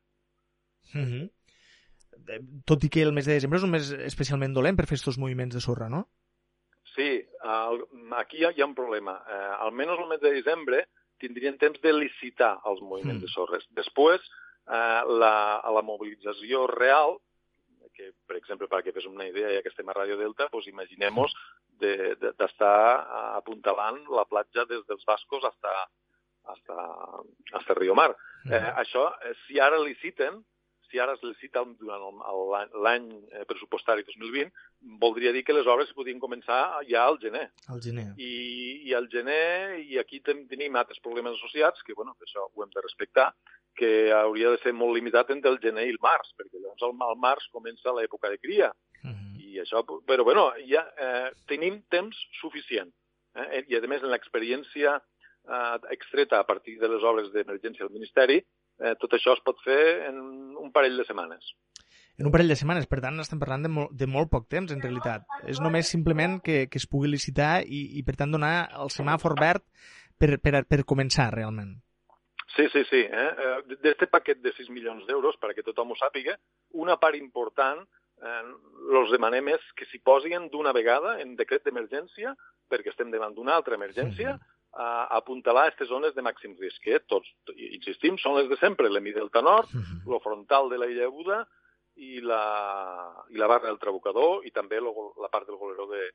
Mm 0.94 1.06
-hmm. 1.06 1.30
Tot 2.66 2.84
i 2.84 2.90
que 2.90 3.02
el 3.02 3.14
mes 3.14 3.26
de 3.26 3.34
desembre 3.34 3.58
és 3.58 3.64
un 3.64 3.72
mes 3.72 3.92
especialment 3.92 4.54
dolent 4.54 4.76
per 4.78 4.86
fer 4.86 4.98
aquests 4.98 5.18
moviments 5.18 5.56
de 5.56 5.62
sorra, 5.62 5.90
no? 5.90 6.08
Sí, 6.96 7.24
el, 7.44 7.86
aquí 8.18 8.38
hi 8.38 8.46
ha, 8.46 8.52
hi 8.52 8.62
ha 8.62 8.66
un 8.66 8.76
problema. 8.76 9.24
Eh, 9.28 9.54
almenys 9.66 10.00
el 10.00 10.10
mes 10.10 10.22
de 10.22 10.32
desembre 10.32 10.88
tindrien 11.22 11.58
temps 11.62 11.82
de 11.84 11.94
licitar 11.96 12.56
els 12.70 12.82
moviments 12.82 13.22
mm. 13.22 13.26
de 13.26 13.34
sorres. 13.34 13.68
Després, 13.78 14.26
eh, 14.68 15.02
la, 15.22 15.36
a 15.62 15.74
la 15.74 15.86
mobilització 15.86 16.66
real, 16.72 17.18
que, 17.96 18.12
per 18.28 18.38
exemple, 18.40 18.70
perquè 18.72 18.94
fes 18.96 19.08
una 19.10 19.28
idea, 19.28 19.52
ja 19.56 19.64
que 19.64 19.72
estem 19.72 19.90
a 19.92 19.96
Radio 19.98 20.18
Delta, 20.20 20.48
doncs 20.52 20.70
imaginem-nos 20.72 21.34
d'estar 21.82 22.38
de, 22.38 22.38
de, 22.38 23.18
apuntalant 23.42 24.00
la 24.14 24.26
platja 24.30 24.66
des 24.70 24.86
dels 24.90 25.06
Bascos 25.08 25.46
hasta, 25.48 25.74
hasta, 26.54 26.78
hasta 27.60 27.78
Rio 27.78 27.98
Mar. 27.98 28.12
Mm. 28.46 28.54
Eh, 28.58 28.72
això, 28.86 29.08
eh, 29.26 29.36
si 29.46 29.60
ara 29.60 29.82
liciten, 29.82 30.42
si 30.92 31.00
ara 31.00 31.16
es 31.16 31.24
licita 31.24 31.64
durant 31.80 32.20
l'any 32.84 33.08
eh, 33.32 33.46
pressupostari 33.50 34.04
2020, 34.08 34.52
voldria 35.02 35.32
dir 35.32 35.44
que 35.48 35.56
les 35.56 35.70
obres 35.72 35.94
podien 35.96 36.20
començar 36.20 36.60
ja 36.90 37.06
al 37.08 37.18
gener. 37.24 37.48
Al 37.72 37.82
gener. 37.84 38.10
I, 38.20 38.32
i 38.90 38.96
al 38.98 39.08
gener, 39.12 39.80
i 39.82 39.98
aquí 40.02 40.20
ten, 40.26 40.46
tenim 40.52 40.76
altres 40.76 41.00
problemes 41.00 41.40
associats, 41.40 41.84
que 41.88 41.96
bueno, 41.98 42.16
això 42.28 42.46
ho 42.48 42.66
hem 42.66 42.74
de 42.76 42.84
respectar, 42.84 43.32
que 43.78 44.12
hauria 44.12 44.52
de 44.52 44.60
ser 44.64 44.74
molt 44.76 44.98
limitat 44.98 45.32
entre 45.32 45.54
el 45.54 45.60
gener 45.64 45.88
i 45.88 45.94
el 45.96 46.02
març, 46.04 46.34
perquè 46.38 46.60
llavors 46.60 46.84
al, 46.88 46.96
al 47.08 47.20
març 47.24 47.48
comença 47.56 47.96
l'època 47.96 48.32
de 48.34 48.42
cria. 48.42 48.72
Uh 49.04 49.08
mhm. 49.08 49.16
-huh. 49.16 49.46
I 49.52 49.60
això, 49.64 49.84
però 50.08 50.24
bueno, 50.24 50.52
ja 50.68 50.84
eh, 50.98 51.32
tenim 51.48 51.82
temps 51.90 52.16
suficient. 52.42 52.92
Eh? 53.36 53.66
I 53.68 53.76
a 53.76 53.88
més, 53.88 54.04
en 54.04 54.12
l'experiència 54.12 54.96
eh, 54.98 55.78
extreta 55.90 56.40
a 56.40 56.46
partir 56.46 56.78
de 56.80 56.88
les 56.88 57.04
obres 57.04 57.32
d'emergència 57.32 57.86
del 57.86 57.94
Ministeri, 57.94 58.42
eh, 58.80 58.96
tot 59.02 59.14
això 59.18 59.36
es 59.36 59.44
pot 59.46 59.60
fer 59.66 59.82
en 60.08 60.18
un 60.62 60.72
parell 60.72 60.98
de 60.98 61.06
setmanes. 61.08 61.54
En 62.20 62.28
un 62.28 62.34
parell 62.34 62.52
de 62.52 62.58
setmanes, 62.60 62.86
per 62.90 63.00
tant, 63.02 63.18
estem 63.24 63.40
parlant 63.42 63.64
de, 63.66 63.72
molt, 63.72 63.94
de 63.98 64.08
molt 64.08 64.30
poc 64.34 64.48
temps, 64.52 64.72
en 64.74 64.82
realitat. 64.84 65.24
És 65.50 65.62
només 65.64 65.90
simplement 65.90 66.38
que, 66.46 66.66
que 66.70 66.82
es 66.82 66.86
pugui 66.90 67.10
licitar 67.10 67.62
i, 67.64 67.86
i, 67.98 68.04
per 68.06 68.18
tant, 68.20 68.34
donar 68.36 68.70
el 68.84 68.92
semàfor 68.94 69.38
verd 69.40 69.64
per, 70.22 70.36
per, 70.44 70.62
per 70.70 70.84
començar, 70.88 71.32
realment. 71.34 71.80
Sí, 72.52 72.68
sí, 72.74 72.84
sí. 72.90 73.02
Eh? 73.08 73.30
D'este 73.82 74.10
paquet 74.12 74.42
de 74.44 74.54
6 74.58 74.70
milions 74.76 75.08
d'euros, 75.08 75.40
perquè 75.42 75.64
tothom 75.66 75.96
ho 75.96 75.98
sàpiga, 75.98 76.36
una 76.84 77.00
part 77.02 77.18
important 77.18 77.82
eh, 77.82 78.42
els 79.02 79.14
demanem 79.16 79.54
és 79.56 79.70
que 79.80 79.88
s'hi 79.90 80.04
posin 80.04 80.50
d'una 80.52 80.76
vegada 80.78 81.18
en 81.24 81.38
decret 81.40 81.64
d'emergència, 81.66 82.36
perquè 82.70 82.92
estem 82.92 83.10
davant 83.12 83.34
d'una 83.34 83.56
altra 83.56 83.80
emergència, 83.80 84.36
sí 84.38 84.60
a 84.74 85.18
apuntalar 85.18 85.66
aquestes 85.68 85.90
zones 85.90 86.14
de 86.16 86.24
màxim 86.24 86.54
risc, 86.60 86.80
que 86.84 87.00
tots, 87.12 87.28
insistim, 87.56 88.18
són 88.22 88.38
les 88.38 88.48
de 88.50 88.58
sempre, 88.62 88.90
l'Emi 88.90 89.12
Delta 89.12 89.42
Nord, 89.42 89.68
uh 89.74 89.82
-huh. 89.82 90.14
el 90.16 90.22
frontal 90.22 90.70
de 90.70 90.78
la 90.78 90.88
Illa 90.88 91.08
Buda 91.10 91.48
i 91.96 92.22
la, 92.22 93.26
i 93.30 93.38
la 93.38 93.48
barra 93.48 93.68
del 93.68 93.80
Trabucador 93.80 94.46
i 94.46 94.52
també 94.52 94.80
lo, 94.80 95.14
la 95.20 95.28
part 95.28 95.48
del 95.48 95.58
goleró 95.58 95.88
de, 95.88 96.12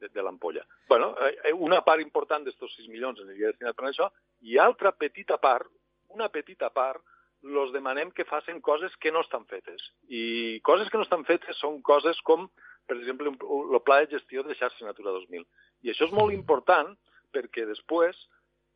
de, 0.00 0.08
de 0.08 0.22
l'Ampolla. 0.22 0.66
bueno, 0.88 1.14
eh, 1.44 1.52
una 1.52 1.82
part 1.82 2.00
important 2.00 2.44
d'estos 2.44 2.74
6 2.76 2.88
milions 2.88 3.20
aniria 3.20 3.52
destinat 3.52 3.76
per 3.76 3.86
això 3.88 4.10
i 4.40 4.58
altra 4.58 4.92
petita 4.92 5.38
part, 5.38 5.70
una 6.08 6.28
petita 6.28 6.70
part, 6.70 7.02
los 7.42 7.72
demanem 7.72 8.10
que 8.10 8.24
facin 8.24 8.60
coses 8.60 8.94
que 8.96 9.12
no 9.12 9.20
estan 9.20 9.46
fetes. 9.46 9.80
I 10.08 10.60
coses 10.60 10.90
que 10.90 10.98
no 10.98 11.04
estan 11.04 11.24
fetes 11.24 11.56
són 11.56 11.80
coses 11.82 12.20
com, 12.20 12.50
per 12.86 12.98
exemple, 12.98 13.30
el 13.30 13.80
pla 13.82 14.00
de 14.02 14.10
gestió 14.10 14.42
de 14.42 14.54
xarxa 14.54 14.84
Natura 14.84 15.14
2000. 15.16 15.46
I 15.82 15.90
això 15.90 16.04
és 16.04 16.12
molt 16.12 16.34
important 16.36 16.92
perquè 17.34 17.66
després, 17.68 18.16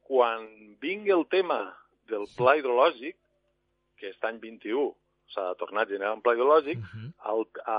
quan 0.04 0.46
vingui 0.82 1.14
el 1.14 1.26
tema 1.32 1.60
del 2.10 2.26
pla 2.36 2.56
hidrològic, 2.58 3.16
que 3.98 4.10
és 4.12 4.28
any 4.28 4.40
21 4.42 4.92
s'ha 5.32 5.44
de 5.50 5.58
tornar 5.60 5.84
a 5.84 5.88
generar 5.88 6.12
un 6.14 6.22
pla 6.22 6.34
hidrològic, 6.34 6.78
uh 6.78 6.90
-huh. 6.94 7.08
el, 7.32 7.46
a, 7.64 7.78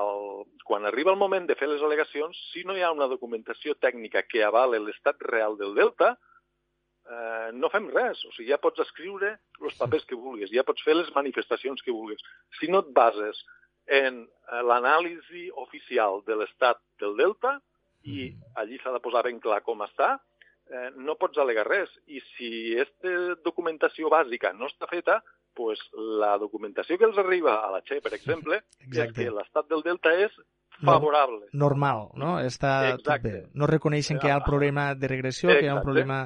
el, 0.00 0.46
quan 0.64 0.86
arriba 0.86 1.12
el 1.12 1.18
moment 1.18 1.46
de 1.46 1.54
fer 1.54 1.68
les 1.68 1.82
al·legacions, 1.82 2.36
si 2.52 2.64
no 2.64 2.76
hi 2.76 2.82
ha 2.82 2.92
una 2.92 3.08
documentació 3.08 3.74
tècnica 3.74 4.22
que 4.22 4.42
avale 4.44 4.78
l'estat 4.80 5.16
real 5.20 5.56
del 5.58 5.74
delta, 5.74 6.16
eh, 7.10 7.50
no 7.52 7.70
fem 7.70 7.88
res. 7.90 8.24
O 8.24 8.32
sigui, 8.32 8.50
ja 8.50 8.58
pots 8.58 8.80
escriure 8.80 9.38
els 9.60 9.78
papers 9.78 10.04
que 10.04 10.18
vulguis, 10.18 10.50
ja 10.50 10.64
pots 10.64 10.82
fer 10.82 10.96
les 10.96 11.12
manifestacions 11.14 11.82
que 11.82 11.92
vulguis. 11.92 12.22
Si 12.58 12.68
no 12.68 12.82
et 12.84 12.90
bases 12.92 13.44
en 13.86 14.24
eh, 14.24 14.62
l'anàlisi 14.62 15.50
oficial 15.54 16.22
de 16.26 16.36
l'estat 16.36 16.80
del 17.00 17.16
delta, 17.16 17.60
i 18.06 18.30
allí 18.60 18.78
s'ha 18.82 18.92
de 18.94 19.00
posar 19.02 19.24
ben 19.26 19.40
clar 19.42 19.60
com 19.66 19.82
està, 19.86 20.16
eh, 20.70 20.90
no 20.96 21.16
pots 21.18 21.38
alegar 21.42 21.66
res. 21.68 21.90
I 22.06 22.20
si 22.36 22.50
aquesta 22.78 23.36
documentació 23.44 24.10
bàsica 24.12 24.52
no 24.54 24.70
està 24.70 24.88
feta, 24.90 25.20
pues 25.56 25.80
la 26.20 26.36
documentació 26.38 26.98
que 27.00 27.06
els 27.08 27.18
arriba 27.18 27.56
a 27.64 27.70
la 27.72 27.80
Che, 27.82 28.00
per 28.04 28.12
exemple, 28.14 28.60
Exacte. 28.86 29.08
és 29.08 29.16
que 29.16 29.32
l'estat 29.32 29.68
del 29.70 29.82
delta 29.82 30.12
és 30.14 30.34
favorable. 30.84 31.46
Normal, 31.56 32.10
no? 32.20 32.34
Està 32.44 32.72
Exacte. 32.92 33.06
tot 33.08 33.22
bé. 33.24 33.44
No 33.56 33.66
reconeixen 33.70 34.18
que 34.20 34.28
hi 34.28 34.34
ha 34.34 34.40
el 34.42 34.44
problema 34.44 34.90
de 34.94 35.08
regressió, 35.08 35.48
Exacte. 35.48 35.62
que 35.62 35.66
hi 35.66 35.72
ha 35.72 35.78
un 35.78 35.86
problema 35.86 36.18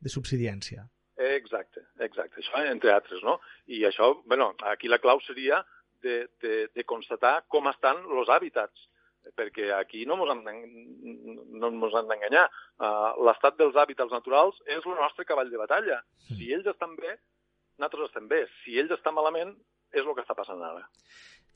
de 0.00 0.08
subsidiència. 0.08 0.86
Exacte, 1.18 1.82
exacte. 2.00 2.40
Això, 2.40 2.62
entre 2.70 2.92
altres, 2.94 3.20
no? 3.26 3.40
I 3.66 3.82
això, 3.84 4.14
bueno, 4.24 4.54
aquí 4.70 4.88
la 4.88 5.00
clau 5.02 5.20
seria 5.26 5.58
de, 6.00 6.28
de, 6.40 6.68
de 6.72 6.84
constatar 6.84 7.42
com 7.50 7.66
estan 7.68 7.98
els 8.06 8.30
hàbitats 8.30 8.86
perquè 9.36 9.70
aquí 9.76 10.04
no 10.06 10.18
ens 10.24 10.30
han 10.32 10.60
no 11.60 11.90
d'enganyar. 11.96 12.46
Uh, 12.78 13.16
L'estat 13.28 13.58
dels 13.58 13.76
hàbitats 13.76 14.12
naturals 14.14 14.60
és 14.66 14.84
el 14.84 14.96
nostre 14.96 15.26
cavall 15.28 15.50
de 15.50 15.60
batalla. 15.60 16.00
Si 16.28 16.52
ells 16.54 16.68
estan 16.70 16.94
bé, 16.96 17.18
nosaltres 17.78 18.08
estem 18.08 18.28
bé. 18.30 18.44
Si 18.62 18.78
ells 18.78 18.94
estan 18.96 19.16
malament, 19.16 19.54
és 19.92 20.04
el 20.04 20.14
que 20.14 20.24
està 20.24 20.36
passant 20.36 20.62
ara. 20.62 20.84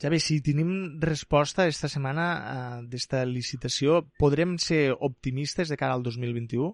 Javi, 0.01 0.19
si 0.19 0.39
tenim 0.43 0.99
resposta 1.01 1.67
esta 1.69 1.87
setmana 1.91 2.27
uh, 2.35 2.79
d'esta 2.89 3.23
licitació, 3.29 4.01
podrem 4.19 4.57
ser 4.57 4.89
optimistes 4.93 5.69
de 5.69 5.77
cara 5.79 5.95
al 5.95 6.03
2021? 6.03 6.73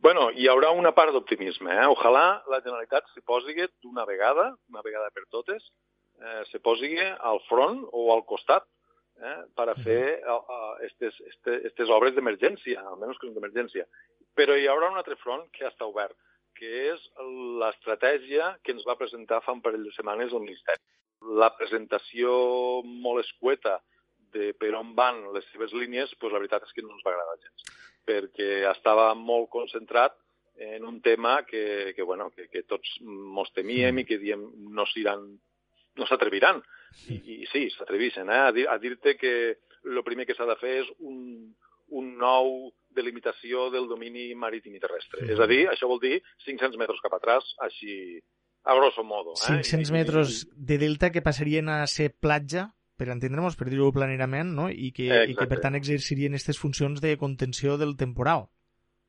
Bueno, 0.00 0.30
hi 0.32 0.48
haurà 0.48 0.70
una 0.72 0.94
part 0.96 1.12
d'optimisme. 1.12 1.74
Eh? 1.76 1.86
Ojalà 1.92 2.24
la 2.48 2.62
Generalitat 2.64 3.10
se 3.12 3.20
posi 3.20 3.52
d'una 3.54 4.06
vegada, 4.08 4.54
una 4.72 4.82
vegada 4.82 5.10
per 5.12 5.26
totes, 5.28 5.66
eh, 6.20 6.42
se 6.48 6.58
posi 6.58 6.96
al 6.98 7.40
front 7.48 7.82
o 7.92 8.08
al 8.14 8.24
costat 8.24 8.64
eh, 9.20 9.36
per 9.56 9.68
a 9.70 9.76
fer 9.84 10.20
uh, 10.24 10.74
estes, 10.86 11.16
estes, 11.28 11.66
estes 11.70 11.92
obres 11.92 12.16
d'emergència, 12.16 12.82
almenys 12.92 13.20
que 13.20 13.28
són 13.28 13.36
d'emergència. 13.36 13.86
Però 14.38 14.56
hi 14.56 14.68
haurà 14.70 14.90
un 14.90 14.98
altre 15.00 15.18
front 15.20 15.46
que 15.56 15.66
està 15.68 15.88
obert, 15.88 16.16
que 16.56 16.70
és 16.92 17.04
l'estratègia 17.60 18.54
que 18.64 18.74
ens 18.74 18.86
va 18.88 18.98
presentar 19.00 19.42
fa 19.44 19.54
un 19.56 19.62
parell 19.64 19.86
de 19.86 19.94
setmanes 19.96 20.32
el 20.32 20.44
Ministeri. 20.44 20.82
La 21.40 21.50
presentació 21.56 22.32
molt 22.84 23.24
escueta 23.24 23.78
de 24.34 24.52
per 24.58 24.72
on 24.78 24.94
van 24.96 25.22
les 25.34 25.46
seves 25.52 25.72
línies, 25.76 26.12
doncs 26.16 26.34
la 26.34 26.40
veritat 26.42 26.66
és 26.66 26.74
que 26.74 26.84
no 26.84 26.94
ens 26.94 27.06
va 27.06 27.14
agradar 27.14 27.38
gens, 27.42 27.70
perquè 28.06 28.50
estava 28.70 29.12
molt 29.18 29.50
concentrat 29.52 30.16
en 30.60 30.84
un 30.84 31.00
tema 31.00 31.40
que, 31.48 31.94
que, 31.96 32.02
bueno, 32.02 32.28
que, 32.30 32.46
que 32.52 32.62
tots 32.68 32.98
mos 33.00 33.50
temíem 33.56 34.02
i 34.02 34.04
que 34.04 34.20
diem 34.20 34.44
no 34.76 34.84
no 35.98 36.06
s'atreviran. 36.06 36.60
I, 37.08 37.18
i 37.40 37.48
sí, 37.50 37.66
s'atreveixen 37.76 38.28
eh, 38.28 38.40
a, 38.48 38.52
dir, 38.56 38.66
a 38.68 38.78
dir-te 38.82 39.16
que 39.18 39.34
el 39.84 40.02
primer 40.06 40.26
que 40.28 40.36
s'ha 40.36 40.48
de 40.48 40.56
fer 40.60 40.76
és 40.82 40.90
un, 40.98 41.20
un 42.00 42.10
nou 42.20 42.70
delimitació 42.94 43.68
del 43.70 43.86
domini 43.88 44.30
marítim 44.34 44.74
i 44.74 44.82
terrestre. 44.82 45.22
Sí. 45.22 45.32
És 45.34 45.40
a 45.40 45.48
dir, 45.50 45.62
això 45.70 45.88
vol 45.90 46.02
dir 46.02 46.18
500 46.46 46.78
metres 46.80 47.00
cap 47.04 47.14
atrás, 47.16 47.54
així 47.66 48.20
a 48.64 48.74
grosso 48.76 49.04
modo. 49.06 49.34
Eh? 49.38 49.62
500 49.62 49.94
metres 49.94 50.44
de 50.54 50.78
delta 50.78 51.10
que 51.14 51.24
passarien 51.24 51.70
a 51.72 51.80
ser 51.86 52.10
platja, 52.12 52.68
per 53.00 53.08
entendre'ns, 53.08 53.56
per 53.56 53.70
dir-ho 53.70 53.88
planerament, 53.96 54.52
no? 54.56 54.68
I 54.68 54.90
que, 54.92 55.08
i 55.08 55.36
que 55.36 55.48
per 55.48 55.60
tant 55.64 55.78
exercirien 55.78 56.36
aquestes 56.36 56.60
funcions 56.60 57.00
de 57.00 57.16
contenció 57.20 57.78
del 57.80 57.96
temporal. 57.96 58.50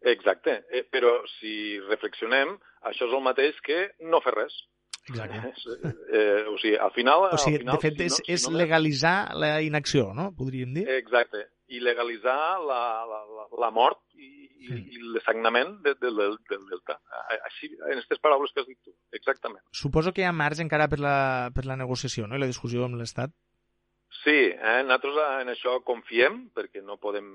Exacte, 0.01 0.61
eh, 0.71 0.85
però 0.89 1.11
si 1.35 1.77
reflexionem, 1.89 2.55
això 2.87 3.05
és 3.09 3.13
el 3.13 3.25
mateix 3.25 3.59
que 3.65 3.83
no 4.07 4.21
fer 4.23 4.33
res. 4.37 4.55
Exacte. 5.09 5.53
Eh, 6.13 6.45
o 6.47 6.57
sigui, 6.61 6.75
al 6.77 6.91
final... 6.93 7.25
O 7.31 7.37
sigui, 7.41 7.57
al 7.57 7.65
final, 7.65 7.79
de 7.79 7.81
fet, 7.87 7.97
si 7.97 8.05
és, 8.05 8.19
no, 8.19 8.25
si 8.25 8.35
és 8.37 8.45
no 8.49 8.59
legalitzar 8.59 9.15
la 9.39 9.55
inacció, 9.65 10.11
no? 10.17 10.29
Podríem 10.37 10.75
dir. 10.77 10.85
Exacte. 10.99 11.47
I 11.71 11.81
legalitzar 11.81 12.37
la, 12.61 12.81
la, 13.09 13.21
la, 13.39 13.47
la 13.65 13.71
mort 13.73 14.03
i, 14.13 14.37
Sí. 14.61 14.75
i 14.93 14.99
l'essagnament 15.15 15.71
de, 15.81 15.95
de, 15.97 16.11
del, 16.13 16.35
del 16.45 16.65
delta. 16.69 16.99
Així, 17.47 17.71
en 17.79 17.95
aquestes 17.95 18.19
paraules 18.21 18.51
que 18.53 18.61
has 18.61 18.67
dit 18.69 18.77
tu. 18.85 18.91
Exactament. 19.17 19.63
Suposo 19.73 20.11
que 20.13 20.21
hi 20.21 20.27
ha 20.29 20.33
marge 20.37 20.61
encara 20.61 20.85
per 20.91 20.99
la, 21.01 21.49
per 21.55 21.63
la 21.65 21.77
negociació 21.79 22.27
no? 22.27 22.37
i 22.37 22.43
la 22.43 22.49
discussió 22.51 22.85
amb 22.85 22.99
l'Estat. 22.99 23.33
Sí, 24.21 24.35
eh, 24.53 24.83
nosaltres 24.85 25.17
en 25.41 25.49
això 25.55 25.79
confiem, 25.87 26.43
perquè 26.53 26.83
no 26.85 26.99
podem 27.01 27.31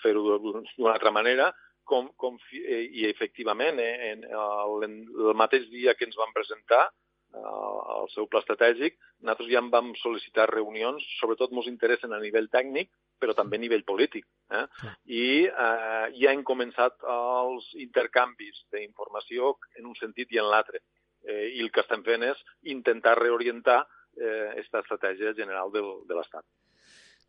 fer-ho 0.00 0.38
d'una 0.40 0.94
altra 0.94 1.12
manera, 1.12 1.50
com, 1.84 2.08
confi 2.16 2.62
eh, 2.64 2.84
i 3.02 3.04
efectivament, 3.10 3.76
eh, 3.82 4.12
en 4.14 4.24
el, 4.30 4.88
el 4.88 5.36
mateix 5.36 5.68
dia 5.68 5.92
que 5.98 6.08
ens 6.08 6.16
van 6.16 6.32
presentar 6.32 6.86
eh, 6.86 7.09
el 7.34 8.08
seu 8.14 8.26
pla 8.30 8.40
estratègic, 8.42 8.96
nosaltres 9.22 9.50
ja 9.52 9.60
en 9.62 9.70
vam 9.72 9.92
sol·licitar 10.00 10.48
reunions, 10.50 11.04
sobretot 11.20 11.52
ens 11.54 11.68
interessen 11.70 12.12
a 12.12 12.20
nivell 12.22 12.48
tècnic, 12.52 12.90
però 13.20 13.34
també 13.36 13.58
a 13.58 13.62
nivell 13.62 13.84
polític. 13.86 14.26
Eh? 14.50 14.64
I 15.06 15.26
eh, 15.46 16.06
ja 16.18 16.32
hem 16.32 16.42
començat 16.46 16.98
els 17.06 17.68
intercanvis 17.78 18.64
d'informació 18.72 19.54
en 19.78 19.86
un 19.92 19.96
sentit 19.98 20.32
i 20.34 20.40
en 20.42 20.50
l'altre. 20.50 20.82
Eh, 21.22 21.52
I 21.56 21.62
el 21.62 21.70
que 21.70 21.84
estem 21.84 22.02
fent 22.06 22.26
és 22.32 22.44
intentar 22.76 23.18
reorientar 23.20 23.84
aquesta 24.20 24.80
estratègia 24.82 25.30
general 25.38 25.70
del, 25.72 25.86
de 26.04 26.16
l'Estat. 26.18 26.42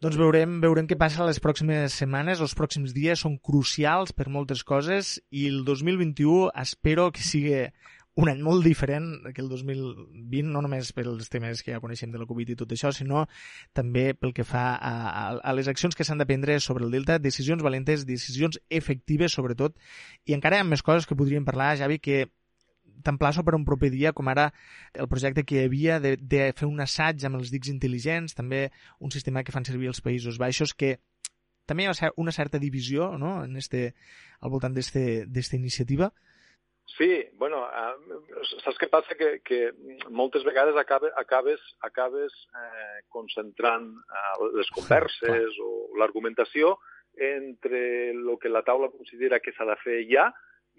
Doncs 0.02 0.16
veurem, 0.18 0.56
veurem 0.64 0.88
què 0.90 0.96
passa 0.98 1.28
les 1.28 1.38
pròximes 1.38 1.94
setmanes. 2.02 2.40
Els 2.42 2.56
pròxims 2.58 2.90
dies 2.96 3.22
són 3.22 3.36
crucials 3.38 4.16
per 4.18 4.32
moltes 4.34 4.64
coses 4.66 5.20
i 5.30 5.46
el 5.52 5.60
2021 5.68 6.48
espero 6.64 7.12
que 7.14 7.22
sigui 7.22 7.54
un 8.22 8.30
any 8.30 8.42
molt 8.46 8.64
diferent 8.66 9.08
que 9.34 9.42
el 9.42 9.50
2020, 9.50 10.52
no 10.54 10.62
només 10.62 10.92
pels 10.94 11.32
temes 11.34 11.64
que 11.66 11.74
ja 11.74 11.82
coneixem 11.84 12.12
de 12.14 12.22
la 12.22 12.28
Covid 12.30 12.54
i 12.54 12.58
tot 12.60 12.74
això, 12.76 12.92
sinó 12.94 13.26
també 13.78 14.12
pel 14.14 14.36
que 14.38 14.46
fa 14.46 14.76
a, 14.76 14.92
a, 15.10 15.24
a 15.42 15.56
les 15.58 15.70
accions 15.72 15.98
que 15.98 16.06
s'han 16.06 16.22
de 16.22 16.28
prendre 16.30 16.60
sobre 16.62 16.86
el 16.86 16.94
Delta, 16.94 17.18
decisions 17.20 17.64
valentes, 17.66 18.06
decisions 18.06 18.60
efectives 18.70 19.34
sobretot, 19.34 19.78
i 20.26 20.38
encara 20.38 20.60
hi 20.60 20.66
ha 20.66 20.70
més 20.70 20.86
coses 20.86 21.10
que 21.10 21.18
podríem 21.18 21.48
parlar, 21.48 21.74
Javi, 21.82 21.98
que 22.00 22.28
t'emplaço 23.02 23.44
per 23.44 23.56
un 23.58 23.66
proper 23.66 23.90
dia, 23.90 24.14
com 24.14 24.30
ara 24.30 24.52
el 24.94 25.10
projecte 25.10 25.44
que 25.48 25.58
hi 25.58 25.66
havia 25.66 26.00
de, 26.04 26.16
de 26.18 26.52
fer 26.58 26.70
un 26.70 26.84
assaig 26.84 27.26
amb 27.26 27.40
els 27.40 27.50
dics 27.54 27.72
intel·ligents, 27.74 28.38
també 28.38 28.68
un 29.00 29.14
sistema 29.14 29.44
que 29.44 29.56
fan 29.56 29.66
servir 29.66 29.90
els 29.90 30.02
Països 30.06 30.38
Baixos, 30.42 30.76
que 30.78 31.00
també 31.66 31.86
hi 31.86 31.90
ha 31.90 32.12
una 32.22 32.34
certa 32.36 32.60
divisió 32.60 33.18
no? 33.18 33.40
en 33.46 33.58
este, 33.58 33.94
al 34.42 34.52
voltant 34.54 34.76
d'aquesta 34.76 35.58
iniciativa. 35.58 36.12
Sí, 36.98 37.10
bueno, 37.40 37.62
uh, 37.64 38.44
saps 38.64 38.80
què 38.82 38.90
passa? 38.92 39.16
Que, 39.16 39.40
que 39.48 39.72
moltes 40.10 40.44
vegades 40.44 40.76
acabe, 40.76 41.12
acabes, 41.18 41.62
acabes 41.88 42.36
eh, 42.52 43.00
concentrant 43.14 43.88
uh, 43.96 44.50
les 44.58 44.70
converses 44.76 45.60
o 45.64 45.72
l'argumentació 46.02 46.76
entre 47.16 48.12
el 48.12 48.28
que 48.42 48.52
la 48.52 48.64
taula 48.68 48.92
considera 48.92 49.40
que 49.40 49.54
s'ha 49.56 49.68
de 49.70 49.78
fer 49.84 50.02
ja 50.10 50.30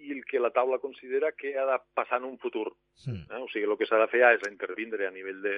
i 0.03 0.13
el 0.13 0.25
que 0.29 0.41
la 0.41 0.51
taula 0.51 0.81
considera 0.83 1.33
que 1.33 1.55
ha 1.59 1.65
de 1.69 1.79
passar 1.95 2.21
en 2.21 2.29
un 2.29 2.39
futur. 2.39 2.73
Mm. 3.07 3.25
Eh? 3.31 3.41
O 3.41 3.49
sigui, 3.53 3.69
el 3.69 3.79
que 3.79 3.89
s'ha 3.89 4.01
de 4.03 4.11
fer 4.13 4.23
ja 4.25 4.33
és 4.37 4.47
intervindre 4.49 5.07
a 5.07 5.15
nivell 5.15 5.41
de, 5.45 5.57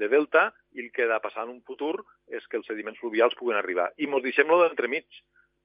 de 0.00 0.08
delta 0.08 0.48
i 0.76 0.84
el 0.84 0.92
que 0.92 1.04
ha 1.06 1.12
de 1.14 1.20
passar 1.24 1.44
en 1.46 1.56
un 1.56 1.62
futur 1.68 1.94
és 2.28 2.46
que 2.46 2.60
els 2.60 2.68
sediments 2.68 3.00
fluvials 3.00 3.36
puguen 3.38 3.58
arribar. 3.60 3.90
I 3.96 4.08
mos 4.10 4.24
deixem 4.24 4.48
lo 4.48 4.62
d'entremig, 4.62 5.06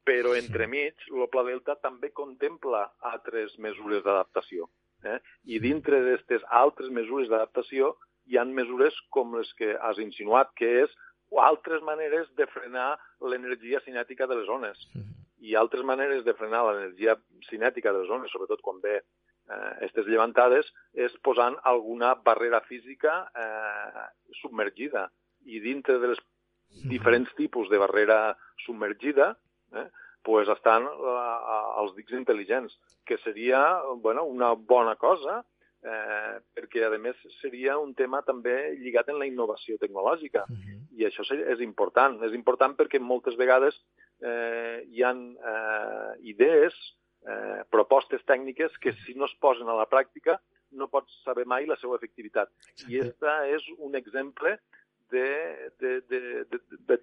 però 0.08 0.34
entremig 0.36 1.06
el 1.12 1.28
Pla 1.32 1.44
Delta 1.48 1.76
també 1.82 2.12
contempla 2.12 2.86
altres 3.14 3.56
mesures 3.66 4.04
d'adaptació. 4.04 4.68
Eh? 5.04 5.20
I 5.56 5.60
dintre 5.64 6.02
d'aquestes 6.04 6.44
altres 6.64 6.92
mesures 6.92 7.30
d'adaptació 7.32 7.94
hi 8.28 8.40
han 8.40 8.54
mesures 8.56 8.96
com 9.12 9.36
les 9.38 9.50
que 9.60 9.74
has 9.76 10.00
insinuat, 10.00 10.54
que 10.60 10.70
és 10.84 10.94
o 11.34 11.42
altres 11.42 11.82
maneres 11.84 12.30
de 12.38 12.48
frenar 12.48 12.94
l'energia 13.22 13.82
cinètica 13.84 14.28
de 14.30 14.38
les 14.40 14.48
zones. 14.48 14.80
I 15.44 15.58
altres 15.60 15.84
maneres 15.84 16.24
de 16.24 16.36
frenar 16.40 16.64
l'energia 16.68 17.18
cinètica 17.50 17.92
de 17.92 18.04
les 18.04 18.12
zones, 18.12 18.32
sobretot 18.32 18.62
quan 18.64 18.80
ve 18.84 19.00
aquestes 19.50 20.06
eh, 20.06 20.10
llevantades, 20.10 20.70
és 20.94 21.16
posant 21.26 21.58
alguna 21.68 22.14
barrera 22.28 22.62
física 22.70 23.16
eh, 23.36 24.06
submergida. 24.40 25.10
I 25.44 25.60
dintre 25.60 25.98
de 26.00 26.14
les 26.14 26.22
diferents 26.88 27.34
tipus 27.36 27.70
de 27.70 27.82
barrera 27.82 28.38
submergida, 28.66 29.34
eh, 29.76 29.88
pues 30.24 30.50
estan 30.50 30.88
eh, 30.88 31.24
els 31.82 31.96
dics 31.98 32.16
intel·ligents, 32.16 32.78
que 33.06 33.18
seria 33.24 33.64
bueno, 34.02 34.24
una 34.24 34.54
bona 34.54 34.96
cosa, 34.96 35.42
eh, 35.84 36.40
perquè 36.56 36.86
a 36.88 36.98
més 36.98 37.20
seria 37.42 37.78
un 37.78 37.94
tema 37.94 38.22
també 38.24 38.56
lligat 38.80 39.10
en 39.12 39.20
la 39.20 39.28
innovació 39.28 39.78
tecnològica 39.78 40.46
Mm 40.48 40.56
-hmm. 40.56 40.80
i 40.98 41.06
això 41.06 41.24
és 41.34 41.60
important. 41.60 42.24
És 42.24 42.34
important 42.34 42.76
perquè 42.78 43.00
moltes 43.00 43.36
vegades 43.36 43.76
eh, 44.22 44.84
hi 44.88 45.04
ha 45.04 45.12
eh, 45.12 46.12
idees, 46.22 46.74
eh, 47.28 47.64
propostes 47.70 48.24
tècniques 48.26 48.78
que 48.80 48.94
si 49.06 49.14
no 49.16 49.26
es 49.26 49.36
posen 49.40 49.68
a 49.68 49.76
la 49.76 49.90
pràctica 49.90 50.40
no 50.72 50.88
pots 50.88 51.22
saber 51.24 51.46
mai 51.46 51.66
la 51.66 51.78
seva 51.78 51.96
efectivitat. 51.96 52.50
I 52.88 53.00
aquesta 53.00 53.48
és 53.48 53.64
un 53.78 53.96
exemple 53.96 54.58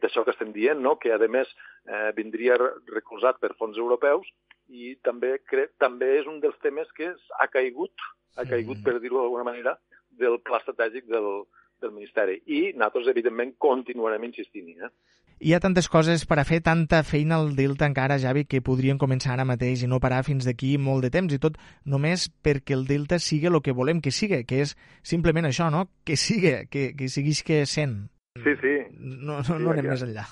d'això 0.01 0.25
que 0.25 0.35
estem 0.35 0.53
dient, 0.53 0.81
no? 0.83 0.96
que 1.01 1.12
a 1.14 1.18
més 1.29 1.49
eh, 1.87 2.11
vindria 2.16 2.57
recolzat 2.59 3.40
per 3.40 3.57
fons 3.59 3.79
europeus 3.79 4.27
i 4.68 4.96
també 5.07 5.38
crec 5.51 5.70
també 5.83 6.18
és 6.20 6.27
un 6.31 6.40
dels 6.42 6.59
temes 6.62 6.90
que 6.96 7.09
ha 7.38 7.46
caigut, 7.51 7.92
ha 8.38 8.44
caigut 8.46 8.79
per 8.85 9.01
dir-ho 9.01 9.18
d'alguna 9.20 9.46
manera, 9.46 9.79
del 10.20 10.38
pla 10.44 10.59
estratègic 10.61 11.05
del, 11.11 11.46
del 11.81 11.94
Ministeri. 11.96 12.42
I 12.46 12.73
nosaltres, 12.75 13.09
evidentment, 13.12 13.55
continuarem 13.59 14.25
insistint-hi. 14.29 14.77
Eh? 14.85 14.90
Hi 15.40 15.55
ha 15.57 15.61
tantes 15.64 15.87
coses 15.88 16.26
per 16.29 16.37
a 16.37 16.42
fer, 16.44 16.59
tanta 16.61 16.98
feina 17.09 17.38
al 17.40 17.55
Delta 17.57 17.87
encara, 17.88 18.18
Javi, 18.20 18.42
que 18.44 18.61
podrien 18.61 18.98
començar 19.00 19.33
ara 19.33 19.46
mateix 19.48 19.81
i 19.81 19.88
no 19.88 19.96
parar 20.05 20.18
fins 20.26 20.44
d'aquí 20.44 20.74
molt 20.76 21.07
de 21.07 21.11
temps, 21.14 21.33
i 21.33 21.40
tot 21.40 21.57
només 21.88 22.26
perquè 22.44 22.76
el 22.76 22.85
Delta 22.90 23.16
sigui 23.16 23.48
el 23.48 23.57
que 23.64 23.72
volem 23.72 24.03
que 24.05 24.12
sigui, 24.12 24.42
que 24.44 24.61
és 24.66 24.74
simplement 25.00 25.48
això, 25.48 25.70
no? 25.72 25.87
Que 26.05 26.18
sigui, 26.20 26.53
que, 26.68 26.90
que 26.92 27.09
siguis 27.09 27.40
que 27.42 27.62
sent. 27.64 28.03
Sí, 28.37 28.53
sí. 28.61 28.76
No, 29.00 29.38
no, 29.40 29.42
Sí, 29.48 29.57
no 29.64 29.72
anem 29.72 29.88
ja. 29.88 29.96
més 29.96 30.05
enllà. 30.11 30.26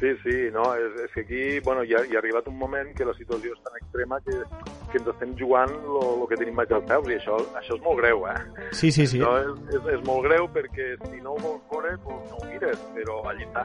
Sí, 0.00 0.12
sí, 0.22 0.36
no, 0.52 0.64
és, 0.76 0.92
és 1.06 1.12
que 1.14 1.22
aquí 1.24 1.60
bueno, 1.64 1.84
hi, 1.84 1.94
ha, 1.96 2.02
hi 2.04 2.16
ha 2.16 2.20
arribat 2.20 2.48
un 2.50 2.58
moment 2.60 2.90
que 2.96 3.06
la 3.08 3.14
situació 3.16 3.54
és 3.54 3.62
tan 3.64 3.78
extrema 3.80 4.18
que, 4.26 4.36
que 4.92 5.00
ens 5.00 5.08
estem 5.14 5.32
jugant 5.40 5.72
el 5.72 6.26
que 6.28 6.36
tenim 6.36 6.58
baix 6.58 6.74
als 6.76 6.84
peus 6.90 7.08
i 7.08 7.16
això, 7.16 7.38
això 7.56 7.78
és 7.78 7.84
molt 7.84 8.02
greu, 8.02 8.26
eh? 8.28 8.36
Sí, 8.76 8.92
sí, 8.92 9.06
sí. 9.08 9.22
No, 9.22 9.32
és, 9.40 9.78
és, 9.78 9.88
és 9.96 10.04
molt 10.08 10.26
greu 10.28 10.50
perquè 10.52 10.92
si 11.06 11.22
no 11.24 11.36
ho 11.36 11.40
vols 11.40 11.64
veure, 11.72 11.96
doncs 12.04 12.34
no 12.34 12.42
ho 12.42 12.50
mires, 12.50 12.84
però 12.96 13.22
allà 13.30 13.48
està. 13.48 13.64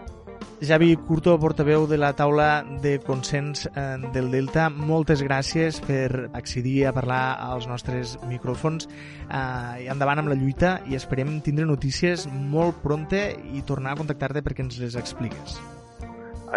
Javi 0.62 0.94
Curto, 1.08 1.34
portaveu 1.42 1.88
de 1.90 1.98
la 1.98 2.12
taula 2.14 2.64
de 2.84 3.00
consens 3.02 3.66
eh, 3.66 3.98
del 4.14 4.30
Delta, 4.30 4.70
moltes 4.70 5.26
gràcies 5.26 5.82
per 5.82 6.30
accedir 6.38 6.86
a 6.86 6.94
parlar 6.94 7.24
als 7.42 7.66
nostres 7.68 8.14
micròfons 8.30 8.86
eh, 8.86 9.90
endavant 9.90 10.22
amb 10.22 10.30
la 10.30 10.38
lluita 10.38 10.78
i 10.86 10.96
esperem 11.00 11.40
tindre 11.42 11.66
notícies 11.66 12.30
molt 12.30 12.80
pronte 12.86 13.26
i 13.52 13.66
tornar 13.66 13.96
a 13.96 14.04
contactar-te 14.04 14.46
perquè 14.46 14.70
ens 14.70 14.78
les 14.80 15.00
expliques. 15.02 15.58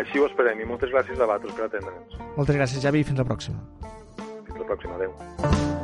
Així 0.00 0.18
ho 0.18 0.26
esperem 0.26 0.60
i 0.60 0.66
moltes 0.66 0.90
gràcies 0.94 1.20
a 1.20 1.28
vosaltres 1.30 1.54
per 1.54 1.68
atendre'ns. 1.68 2.18
Moltes 2.34 2.58
gràcies, 2.58 2.82
Javi, 2.82 3.04
i 3.04 3.08
fins 3.10 3.22
la 3.22 3.28
pròxima. 3.30 3.62
Fins 4.18 4.58
la 4.58 4.68
pròxima. 4.72 4.98
Adéu. 4.98 5.83